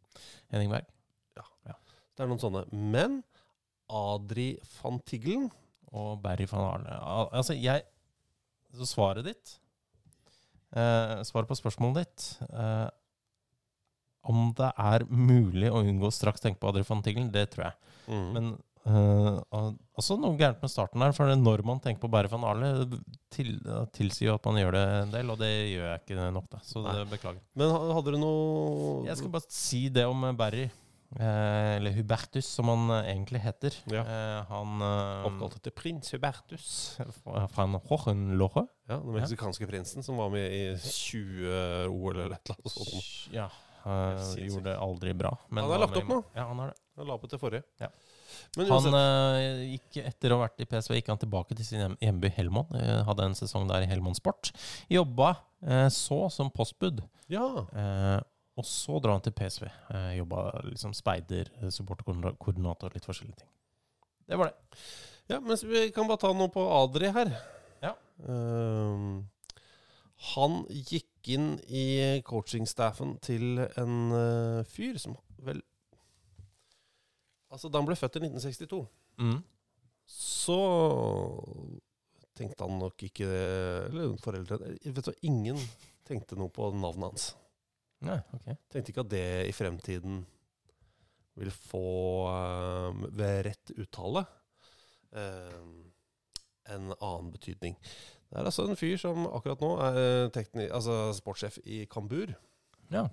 [0.53, 0.87] Henning Berg.
[1.39, 1.77] Ja,
[2.15, 2.65] Det er noen sånne.
[2.73, 3.21] Men
[3.89, 5.49] Adri van Tiggelen
[5.93, 6.97] Og Barry van Arne.
[6.99, 7.85] Al altså, jeg
[8.75, 9.55] Så svaret ditt
[10.77, 12.89] eh, Svaret på spørsmålet ditt eh,
[14.23, 16.83] Om det er mulig å unngå straks tenke på Adri
[17.33, 17.75] det tror jeg.
[18.09, 18.33] mm.
[18.35, 18.51] Men
[18.89, 21.14] uh, også noe gærent med starten her.
[21.16, 22.99] For når man tenker på Barry van Arle,
[23.35, 23.57] til,
[23.93, 26.61] tilsier jo at man gjør det en del, og det gjør jeg ikke nok, da.
[26.64, 27.41] Så det beklager.
[27.59, 30.69] Men hadde du noe Jeg skal bare si det om Barry.
[31.16, 33.77] Eh, eller Hubertus, som han eh, egentlig heter.
[33.89, 34.03] Ja.
[34.05, 36.99] Eh, han eh, Oppkalt etter prins Hubertus.
[37.55, 38.66] fra Hohenlohe.
[38.89, 43.09] Ja, Den meksikanske prinsen som var med i 20 OL eller et eller annet sånt.
[43.33, 43.49] Ja.
[43.89, 44.45] Sinnssykt.
[44.51, 45.32] gjorde det aldri bra.
[45.49, 46.20] men Han har lagt opp nå.
[46.36, 46.78] Ja, han har det.
[46.99, 47.62] Han la på til forrige.
[47.82, 47.89] Ja.
[48.57, 51.80] Men Han eh, gikk etter å ha vært i PSV, gikk han tilbake til sin
[51.84, 52.72] hjem- hjemby Helmond.
[52.74, 54.51] Uh, hadde en sesong der i Helmond Sport.
[54.93, 55.34] Jobba
[55.91, 57.01] så som postbud.
[57.28, 57.49] ja.
[58.59, 59.68] Og så drar han til PSV.
[59.86, 63.51] Uh, jobba liksom speider, supporterkoordinator, litt forskjellige ting.
[64.26, 64.78] Det var det.
[65.30, 67.30] ja, men vi kan bare ta noe på Adri her.
[67.84, 67.93] Ja.
[68.26, 69.28] Um,
[70.34, 75.62] han gikk inn i coachingstaffen til en uh, fyr som vel
[77.49, 78.87] Altså, da han ble født i 1962
[79.19, 79.41] Mm.
[80.07, 80.57] så
[82.39, 83.27] tenkte han nok ikke
[83.89, 85.59] Eller foreldrene Vet du ingen
[86.07, 87.25] tenkte noe på navnet hans.
[88.07, 88.47] Nei, ok.
[88.71, 90.21] Tenkte ikke at det i fremtiden
[91.35, 91.83] vil få
[92.31, 94.23] uh, ved rett uttale
[95.19, 95.66] uh,
[96.71, 97.75] en annen betydning.
[98.29, 102.35] Det er altså en fyr som akkurat nå er eh, altså sportssjef i Kambur.
[102.93, 103.07] Ja.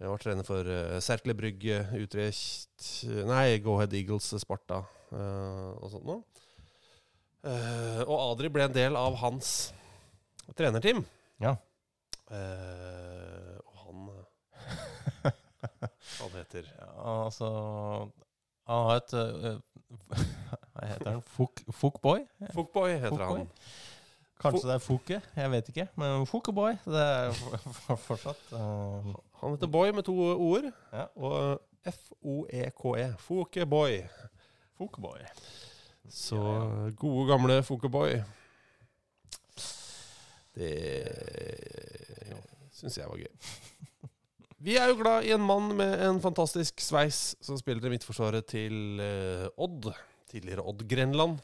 [0.00, 4.78] Jeg var trener for uh, Serkle Brygge, Utrecht Nei, Go-Head Eagles, Sparta
[5.12, 6.22] uh, og sånt noe.
[7.44, 9.74] Uh, og Adri ble en del av hans
[10.56, 11.04] trenerteam.
[11.40, 11.54] Ja.
[12.30, 14.10] Uh, og han
[16.20, 16.90] Hva heter Ja,
[17.24, 17.48] altså
[18.70, 19.56] Han har et eh,
[20.70, 21.24] Hva heter han?
[21.26, 22.22] Fookboy?
[22.54, 23.42] Fokboy heter Fokboy.
[23.42, 23.50] han.
[24.40, 25.18] Kanskje det er Foke?
[25.36, 25.88] Jeg vet ikke.
[26.00, 29.10] Men Fokeboy, det er for- for- fortsatt uh...
[29.42, 30.70] Han heter Boy med to ord.
[30.92, 31.04] Ja.
[31.16, 33.06] Og F-O-E-K-E.
[33.24, 33.98] Fokeboy.
[34.80, 35.20] Fokeboy.
[36.08, 36.40] Så
[36.98, 38.18] gode, gamle Fokeboy.
[40.56, 40.72] Det
[42.74, 43.50] syns jeg var gøy.
[44.60, 48.44] Vi er jo glad i en mann med en fantastisk sveis som spiller i midtforsvaret
[48.50, 49.88] til eh, Odd.
[50.30, 51.38] Tidligere Odd Grenland.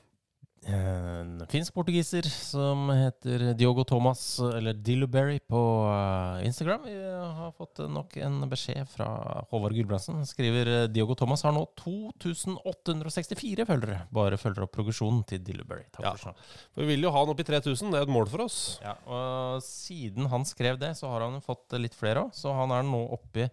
[0.67, 5.61] En finsk portugiser som heter Diogo Thomas, eller Dilluberry, på
[5.93, 6.83] eh, Instagram.
[6.89, 6.95] Vi
[7.39, 9.07] har fått nok en beskjed fra
[9.53, 10.25] Håvard Gulbrandsen.
[10.27, 14.01] Skriver eh, Diogo Thomas har nå 2864 følgere.
[14.15, 15.87] Bare følger opp progresjonen til Dilluberry.
[15.95, 16.15] Takk Ja.
[16.19, 16.35] for.
[16.83, 17.93] Vi vil jo ha han opp i 3000.
[17.95, 18.59] Det er et mål for oss.
[18.83, 22.35] Ja, og siden han skrev det, så har han fått litt flere òg.
[22.35, 23.51] Så han er nå oppe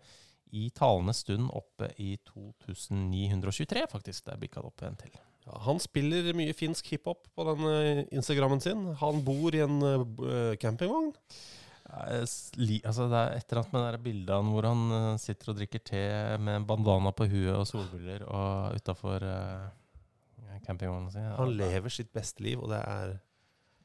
[0.53, 4.25] i talende stund oppe i 2923, faktisk.
[4.25, 5.13] Det er bikka opp en til.
[5.43, 8.85] Ja, han spiller mye finsk hiphop på den eh, Instagrammen sin.
[9.01, 11.11] Han bor i en eh, campingvogn.
[11.93, 15.83] Altså, det er et eller annet med det av hvor han eh, sitter og drikker
[15.83, 16.03] te
[16.39, 19.27] med en bandana på huet og solbriller og utafor
[20.63, 21.27] campingvogna si.
[21.37, 23.17] Han lever sitt beste liv, og det er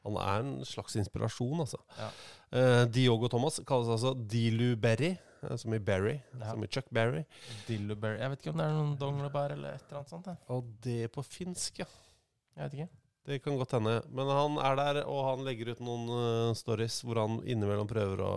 [0.07, 1.79] Han er en slags inspirasjon, altså.
[1.97, 2.11] Ja.
[2.49, 5.11] Uh, Diogo Thomas kalles altså Dilu Berry,
[5.43, 6.15] eh, som i Berry.
[6.39, 6.53] Ja.
[6.53, 7.25] Som i Chuck Berry.
[7.67, 8.21] Dilu Berry.
[8.21, 10.31] Jeg vet ikke om det er noen donglebær eller et eller annet sånt.
[10.31, 10.41] jeg.
[10.55, 11.89] Og det på finsk, ja.
[12.55, 12.89] Jeg vet ikke.
[13.29, 13.99] Det kan godt hende.
[14.09, 18.23] Men han er der, og han legger ut noen uh, stories hvor han innimellom prøver
[18.25, 18.33] å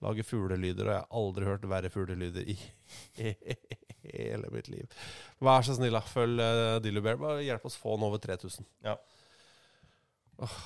[0.00, 2.56] lage fuglelyder, og jeg har aldri hørt verre fuglelyder i
[4.16, 5.00] hele mitt liv.
[5.44, 5.98] Vær så snill.
[6.10, 7.20] Følg uh, Dillu Bear.
[7.20, 8.66] Bare hjelp oss få han over 3000.
[8.86, 8.96] Ja.
[10.40, 10.58] Åh.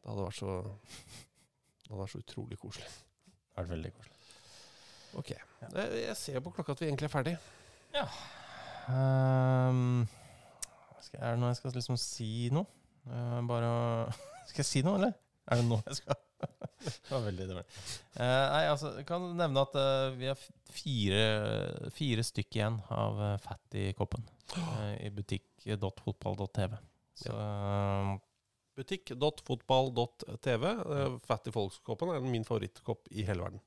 [0.00, 2.88] Det hadde vært så Det hadde vært så utrolig koselig.
[3.50, 4.16] Det er veldig koselig.
[5.20, 5.30] Ok.
[5.34, 7.36] Jeg, jeg ser på klokka at vi egentlig er ferdig.
[8.90, 10.06] Um,
[11.04, 12.66] skal, er det noe jeg skal liksom si noe?
[13.10, 14.14] Uh, bare å-
[14.50, 15.14] Skal jeg si noe, eller?
[15.50, 16.18] Er det nå jeg skal
[16.80, 17.64] Det var veldig dårlig.
[18.16, 20.38] Uh, nei, altså, jeg kan nevne at uh, vi har
[20.72, 21.24] fire,
[21.92, 24.24] fire stykk igjen av uh, Fat i koppen.
[24.56, 26.78] uh, I butikk.fotball.tv.
[27.20, 28.12] Så eh,
[28.80, 30.64] Butikk.fotball.tv.
[31.26, 33.60] Fatty Folks-koppen er min favorittkopp i hele verden.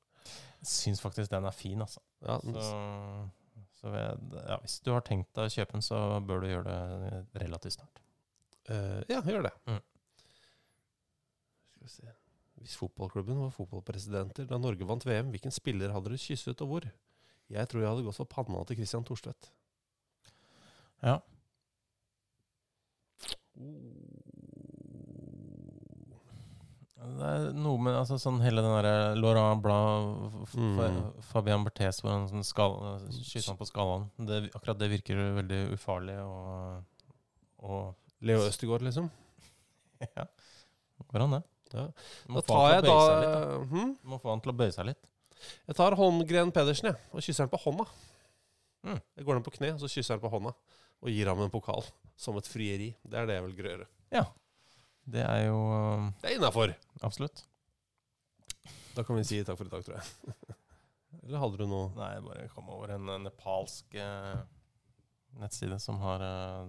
[0.64, 2.02] jeg syns faktisk den er fin, altså.
[2.24, 2.78] Ja, Så,
[3.82, 6.66] så ved, ja, hvis du har tenkt deg å kjøpe den, så bør du gjøre
[6.72, 8.02] det relativt snart.
[8.70, 9.54] Uh, ja, gjør det.
[9.68, 9.82] Mm.
[11.74, 12.14] Skal vi se
[12.64, 16.88] Hvis fotballklubben var fotballpresidenter da Norge vant VM, hvilken spiller hadde dere kysset og hvor?
[17.52, 19.52] Jeg tror jeg hadde gått for panna til Christian Thorstvedt.
[21.04, 21.18] Ja.
[27.04, 30.80] Det er noe med altså, sånn hele den derre Laurent Blad, Mm.
[31.26, 32.76] Fabian Berthes, hvor han sånn skal,
[33.12, 34.06] skyter han på skallen.
[34.18, 36.84] Det, akkurat det virker veldig ufarlig og,
[37.66, 39.10] og Leo Østegård, liksom?
[40.18, 40.26] Ja.
[41.12, 41.42] Går han det.
[41.74, 41.86] Ja.
[42.36, 43.60] Da tar jeg da litt, da.
[43.72, 43.92] Hmm?
[44.12, 45.10] Må få han til å bøye seg litt.
[45.68, 47.86] Jeg tar Holmgren Pedersen jeg, og kysser han på hånda.
[48.84, 49.00] Mm.
[49.00, 50.54] Jeg går ned på kne, og så kysser han på hånda.
[51.04, 51.84] Og gir ham en pokal.
[52.20, 52.92] Som et frieri.
[53.04, 53.88] Det er det jeg vil gjøre.
[54.14, 54.26] Ja.
[55.04, 56.74] Det er jo um, Det er innafor.
[57.04, 57.44] Absolutt.
[58.96, 60.36] Da kan vi si takk for i dag, tror jeg.
[61.24, 64.42] Eller hadde du noe Nei, jeg bare kom over en eh, nepalsk eh,
[65.40, 66.66] nettside som har uh,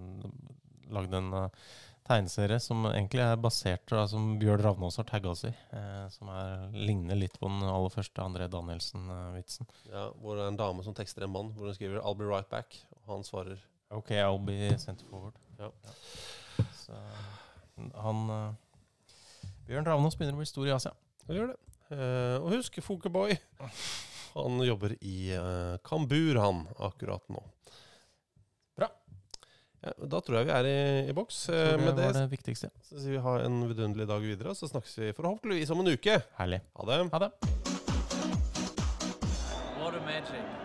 [0.93, 1.65] lagd en eh,
[2.05, 5.51] tegneserie som egentlig er basert på Som Bjørn Ravnås har tagga oss i.
[5.75, 9.69] eh, som er, ligner litt på den aller første André Danielsen-vitsen.
[9.89, 12.29] Ja, Hvor det er en dame som tekster en mann, hvor hun skriver 'I'll be
[12.29, 12.83] right back'.
[13.05, 13.57] Og han svarer
[13.95, 15.33] OK, I'll be center forward.
[15.59, 15.71] Ja.
[16.75, 16.93] Så
[17.95, 18.53] han uh,
[19.67, 20.93] Bjørn Ravnås begynner å bli stor i Asia.
[21.27, 21.59] Han gjør det.
[21.89, 23.35] Uh, og husk, Fokeboy.
[24.35, 27.43] Han jobber i uh, Kambur, han, akkurat nå.
[28.75, 28.89] Bra.
[29.85, 30.77] Ja, da tror jeg vi er i,
[31.11, 31.45] i boks.
[31.47, 32.71] Tror det med det, var det viktigste.
[32.83, 35.93] så sier vi ha en vidunderlig dag videre, og så snakkes vi forhåpentligvis om en
[35.95, 36.19] uke.
[36.41, 36.61] Herlig.
[36.75, 37.01] Ha det.
[37.15, 37.31] Ha det.
[39.79, 40.64] What a magic.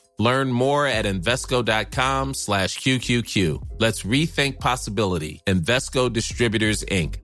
[0.21, 3.35] Learn more at Invesco.com slash QQQ.
[3.79, 5.41] Let's rethink possibility.
[5.47, 7.15] Invesco Distributors, Inc.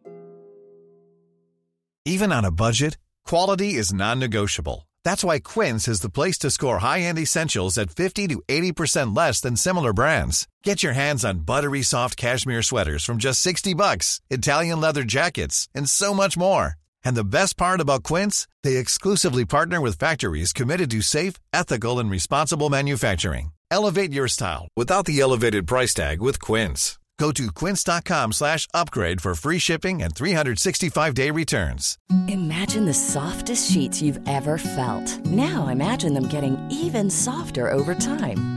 [2.05, 4.87] Even on a budget, quality is non-negotiable.
[5.03, 9.41] That's why Quince is the place to score high-end essentials at 50 to 80% less
[9.41, 10.47] than similar brands.
[10.63, 15.69] Get your hands on buttery soft cashmere sweaters from just 60 bucks, Italian leather jackets,
[15.75, 16.77] and so much more.
[17.05, 21.99] And the best part about Quince, they exclusively partner with factories committed to safe, ethical,
[21.99, 23.51] and responsible manufacturing.
[23.69, 26.97] Elevate your style without the elevated price tag with Quince.
[27.19, 31.97] Go to quince.com slash upgrade for free shipping and 365-day returns.
[32.27, 35.25] Imagine the softest sheets you've ever felt.
[35.25, 38.56] Now imagine them getting even softer over time.